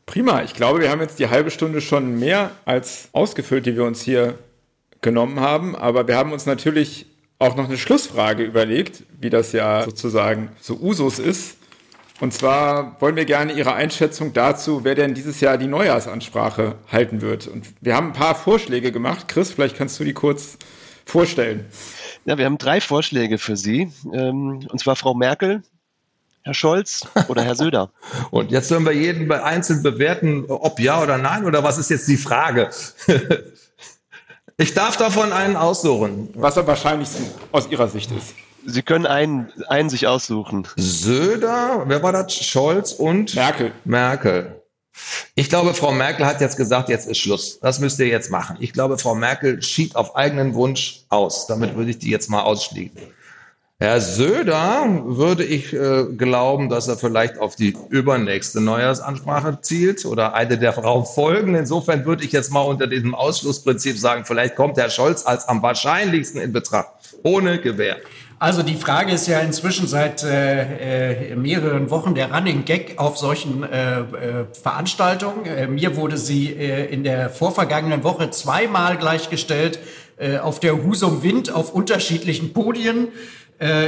Prima. 0.07 0.43
Ich 0.43 0.55
glaube, 0.55 0.81
wir 0.81 0.91
haben 0.91 1.01
jetzt 1.01 1.19
die 1.19 1.29
halbe 1.29 1.51
Stunde 1.51 1.81
schon 1.81 2.19
mehr 2.19 2.51
als 2.65 3.09
ausgefüllt, 3.13 3.67
die 3.67 3.77
wir 3.77 3.85
uns 3.85 4.03
hier 4.03 4.39
genommen 5.01 5.41
haben. 5.41 5.77
Aber 5.77 6.09
wir 6.09 6.17
haben 6.17 6.33
uns 6.33 6.47
natürlich 6.47 7.07
auch 7.39 7.57
noch 7.57 7.65
eine 7.65 7.79
Schlussfrage 7.79 8.43
überlegt, 8.43 9.05
wie 9.21 9.31
das 9.31 9.53
ja 9.53 9.85
sozusagen 9.85 10.51
so 10.61 10.77
Usus 10.77 11.19
ist. 11.19 11.57
Und 12.23 12.33
zwar 12.33 13.01
wollen 13.01 13.17
wir 13.17 13.25
gerne 13.25 13.53
Ihre 13.53 13.75
Einschätzung 13.75 14.33
dazu, 14.33 14.85
wer 14.85 14.95
denn 14.95 15.13
dieses 15.13 15.41
Jahr 15.41 15.59
die 15.59 15.67
Neujahrsansprache 15.67 16.77
halten 16.87 17.21
wird. 17.21 17.49
Und 17.49 17.67
wir 17.81 17.97
haben 17.97 18.11
ein 18.11 18.13
paar 18.13 18.37
Vorschläge 18.37 18.93
gemacht. 18.93 19.27
Chris, 19.27 19.51
vielleicht 19.51 19.77
kannst 19.77 19.99
du 19.99 20.05
die 20.05 20.13
kurz 20.13 20.57
vorstellen. 21.05 21.67
Ja, 22.25 22.39
wir 22.39 22.45
haben 22.45 22.59
drei 22.59 22.81
Vorschläge 22.81 23.39
für 23.39 23.57
Sie. 23.57 23.91
Ähm, 24.13 24.69
und 24.71 24.79
zwar 24.79 24.95
Frau 24.95 25.15
Merkel, 25.15 25.65
Herr 26.43 26.55
Scholz 26.55 27.09
oder 27.27 27.43
Herr 27.43 27.57
Söder. 27.57 27.91
Und 28.31 28.53
jetzt 28.53 28.69
sollen 28.69 28.85
wir 28.85 28.93
jeden 28.93 29.31
einzeln 29.33 29.83
bewerten, 29.83 30.45
ob 30.47 30.79
ja 30.79 31.03
oder 31.03 31.19
nein, 31.19 31.45
oder 31.45 31.65
was 31.65 31.77
ist 31.77 31.91
jetzt 31.91 32.07
die 32.07 32.17
Frage? 32.17 32.71
ich 34.59 34.75
darf 34.75 34.97
davon 34.97 35.33
einen 35.33 35.57
aussuchen. 35.57 36.29
Was 36.35 36.57
am 36.57 36.69
wahrscheinlichsten 36.69 37.27
aus 37.51 37.69
Ihrer 37.69 37.89
Sicht 37.89 38.13
ist. 38.13 38.37
Sie 38.67 38.83
können 38.83 39.07
einen, 39.07 39.53
einen 39.69 39.91
sich 39.91 40.07
aussuchen. 40.07 40.67
Söder, 40.77 41.85
wer 41.87 42.03
war 42.03 42.13
das? 42.13 42.35
Scholz 42.35 42.93
und 42.93 43.35
Merkel. 43.35 43.73
Merkel. 43.85 44.63
Ich 45.35 45.49
glaube, 45.49 45.75
Frau 45.75 45.93
Merkel 45.93 46.27
hat 46.27 46.41
jetzt 46.41 46.57
gesagt, 46.57 46.89
jetzt 46.89 47.09
ist 47.09 47.19
Schluss. 47.19 47.59
Das 47.61 47.81
müsst 47.81 47.99
ihr 47.99 48.07
jetzt 48.07 48.31
machen. 48.31 48.57
Ich 48.61 48.73
glaube, 48.73 48.99
Frau 48.99 49.15
Merkel 49.15 49.63
schied 49.63 49.97
auf 49.97 50.17
eigenen 50.17 50.55
Wunsch 50.55 51.05
aus. 51.09 51.47
Damit 51.47 51.77
würde 51.77 51.91
ich 51.91 51.99
die 51.99 52.11
jetzt 52.11 52.29
mal 52.29 52.43
ausschließen. 52.43 53.01
Herr 53.83 54.01
Söder 54.01 55.03
würde 55.07 55.45
ich 55.45 55.73
äh, 55.73 56.05
glauben, 56.17 56.69
dass 56.69 56.87
er 56.87 56.97
vielleicht 56.97 57.39
auf 57.39 57.57
die 57.57 57.77
übernächste 57.89 58.61
Neujahrsansprache 58.61 59.61
zielt 59.61 60.05
oder 60.05 60.35
eine 60.35 60.57
der 60.57 60.73
Frau 60.73 61.03
folgen. 61.03 61.57
Insofern 61.57 62.05
würde 62.05 62.25
ich 62.25 62.31
jetzt 62.31 62.53
mal 62.53 62.61
unter 62.61 62.87
diesem 62.87 63.13
Ausschlussprinzip 63.13 63.99
sagen, 63.99 64.25
vielleicht 64.25 64.55
kommt 64.55 64.77
Herr 64.77 64.89
Scholz 64.89 65.27
als 65.27 65.49
am 65.49 65.63
wahrscheinlichsten 65.63 66.41
in 66.41 66.53
Betracht. 66.53 66.91
Ohne 67.25 67.61
Gewähr. 67.61 67.97
Also 68.43 68.65
die 68.65 68.75
Frage 68.75 69.13
ist 69.13 69.29
ja 69.29 69.39
inzwischen 69.39 69.87
seit 69.87 70.25
äh, 70.25 71.31
äh, 71.31 71.37
mehreren 71.37 71.91
Wochen 71.91 72.17
der 72.17 72.35
Running 72.35 72.65
Gag 72.65 72.95
auf 72.97 73.17
solchen 73.17 73.63
äh, 73.63 74.01
äh, 74.01 74.05
Veranstaltungen. 74.53 75.47
Äh, 75.47 75.69
mir 75.69 75.95
wurde 75.95 76.17
sie 76.19 76.49
äh, 76.49 76.93
in 76.93 77.05
der 77.05 77.31
vorvergangenen 77.31 78.03
Woche 78.03 78.31
zweimal 78.31 78.99
gleichgestellt 78.99 79.79
auf 80.43 80.61
der 80.61 80.85
Husum 80.85 81.23
Wind 81.23 81.53
auf 81.53 81.73
unterschiedlichen 81.73 82.53
Podien. 82.53 83.09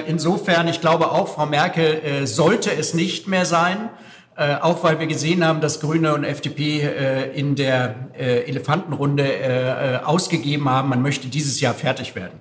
Insofern, 0.08 0.66
ich 0.66 0.80
glaube 0.80 1.12
auch, 1.12 1.28
Frau 1.28 1.46
Merkel 1.46 2.26
sollte 2.26 2.72
es 2.72 2.92
nicht 2.92 3.28
mehr 3.28 3.44
sein. 3.44 3.88
Äh, 4.36 4.56
auch 4.56 4.82
weil 4.82 4.98
wir 4.98 5.06
gesehen 5.06 5.46
haben, 5.46 5.60
dass 5.60 5.78
Grüne 5.78 6.12
und 6.12 6.24
FDP 6.24 6.80
äh, 6.80 7.38
in 7.38 7.54
der 7.54 7.94
äh, 8.18 8.40
Elefantenrunde 8.48 10.02
ausgegeben 10.04 10.68
haben, 10.68 10.88
man 10.88 11.02
möchte 11.02 11.28
dieses 11.28 11.60
Jahr 11.60 11.74
fertig 11.74 12.16
werden. 12.16 12.40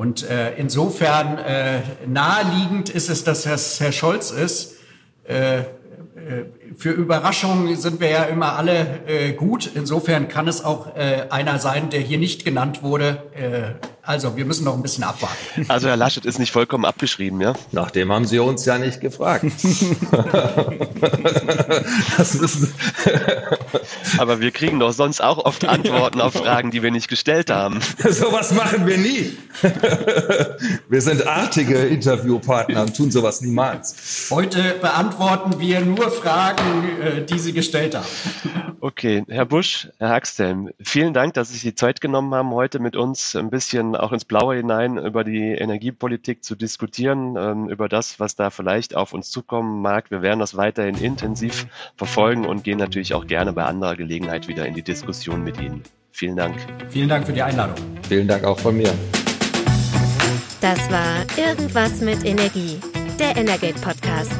Und 0.00 0.26
äh, 0.30 0.54
insofern 0.56 1.36
äh, 1.36 1.80
naheliegend 2.06 2.88
ist 2.88 3.10
es, 3.10 3.22
dass 3.22 3.44
es 3.44 3.80
Herr 3.80 3.92
Scholz 3.92 4.30
ist. 4.30 4.76
Äh, 5.28 5.58
äh, 5.58 5.64
für 6.74 6.92
Überraschungen 6.92 7.76
sind 7.76 8.00
wir 8.00 8.08
ja 8.08 8.22
immer 8.22 8.56
alle 8.56 9.06
äh, 9.06 9.34
gut. 9.34 9.70
Insofern 9.74 10.28
kann 10.28 10.48
es 10.48 10.64
auch 10.64 10.96
äh, 10.96 11.26
einer 11.28 11.58
sein, 11.58 11.90
der 11.90 12.00
hier 12.00 12.16
nicht 12.16 12.46
genannt 12.46 12.82
wurde. 12.82 13.24
Äh, 13.34 13.99
also 14.10 14.36
wir 14.36 14.44
müssen 14.44 14.64
noch 14.64 14.74
ein 14.74 14.82
bisschen 14.82 15.04
abwarten. 15.04 15.64
Also 15.68 15.86
Herr 15.86 15.96
Laschet 15.96 16.24
ist 16.24 16.40
nicht 16.40 16.50
vollkommen 16.50 16.84
abgeschrieben, 16.84 17.40
ja? 17.40 17.54
Nachdem 17.70 18.10
haben 18.12 18.24
Sie 18.24 18.40
uns 18.40 18.64
ja 18.64 18.76
nicht 18.76 19.00
gefragt. 19.00 19.44
das 22.18 22.34
müssen 22.34 22.74
Aber 24.18 24.40
wir 24.40 24.50
kriegen 24.50 24.80
doch 24.80 24.90
sonst 24.90 25.22
auch 25.22 25.38
oft 25.38 25.64
Antworten 25.68 26.20
auf 26.20 26.32
Fragen, 26.34 26.72
die 26.72 26.82
wir 26.82 26.90
nicht 26.90 27.06
gestellt 27.06 27.50
haben. 27.50 27.78
sowas 28.08 28.52
machen 28.52 28.84
wir 28.84 28.98
nie. 28.98 29.36
wir 30.88 31.00
sind 31.00 31.24
artige 31.24 31.78
Interviewpartner 31.78 32.82
und 32.82 32.96
tun 32.96 33.12
sowas 33.12 33.40
niemals. 33.42 34.28
Heute 34.30 34.74
beantworten 34.80 35.60
wir 35.60 35.82
nur 35.82 36.10
Fragen, 36.10 36.88
äh, 37.00 37.24
die 37.24 37.38
Sie 37.38 37.52
gestellt 37.52 37.94
haben. 37.94 38.06
Okay, 38.80 39.24
Herr 39.28 39.44
Busch, 39.44 39.88
Herr 39.98 40.08
Haxtelm, 40.08 40.70
vielen 40.82 41.14
Dank, 41.14 41.34
dass 41.34 41.48
Sie 41.48 41.54
sich 41.54 41.62
die 41.62 41.74
Zeit 41.74 42.00
genommen 42.00 42.34
haben, 42.34 42.50
heute 42.52 42.78
mit 42.78 42.96
uns 42.96 43.36
ein 43.36 43.50
bisschen 43.50 43.94
auch 44.02 44.12
ins 44.12 44.24
Blaue 44.24 44.56
hinein 44.56 44.96
über 44.96 45.24
die 45.24 45.52
Energiepolitik 45.52 46.44
zu 46.44 46.56
diskutieren, 46.56 47.36
ähm, 47.36 47.68
über 47.68 47.88
das, 47.88 48.20
was 48.20 48.36
da 48.36 48.50
vielleicht 48.50 48.96
auf 48.96 49.12
uns 49.12 49.30
zukommen 49.30 49.82
mag. 49.82 50.10
Wir 50.10 50.22
werden 50.22 50.40
das 50.40 50.56
weiterhin 50.56 50.96
intensiv 50.96 51.66
verfolgen 51.96 52.46
und 52.46 52.64
gehen 52.64 52.78
natürlich 52.78 53.12
auch 53.14 53.26
gerne 53.26 53.52
bei 53.52 53.64
anderer 53.64 53.96
Gelegenheit 53.96 54.48
wieder 54.48 54.64
in 54.66 54.74
die 54.74 54.82
Diskussion 54.82 55.44
mit 55.44 55.60
Ihnen. 55.60 55.82
Vielen 56.12 56.36
Dank. 56.36 56.56
Vielen 56.88 57.08
Dank 57.08 57.26
für 57.26 57.32
die 57.32 57.42
Einladung. 57.42 57.76
Vielen 58.08 58.28
Dank 58.28 58.44
auch 58.44 58.58
von 58.58 58.76
mir. 58.76 58.92
Das 60.60 60.90
war 60.90 61.24
Irgendwas 61.36 62.00
mit 62.00 62.24
Energie, 62.24 62.80
der 63.18 63.36
Energate 63.36 63.80
Podcast. 63.80 64.32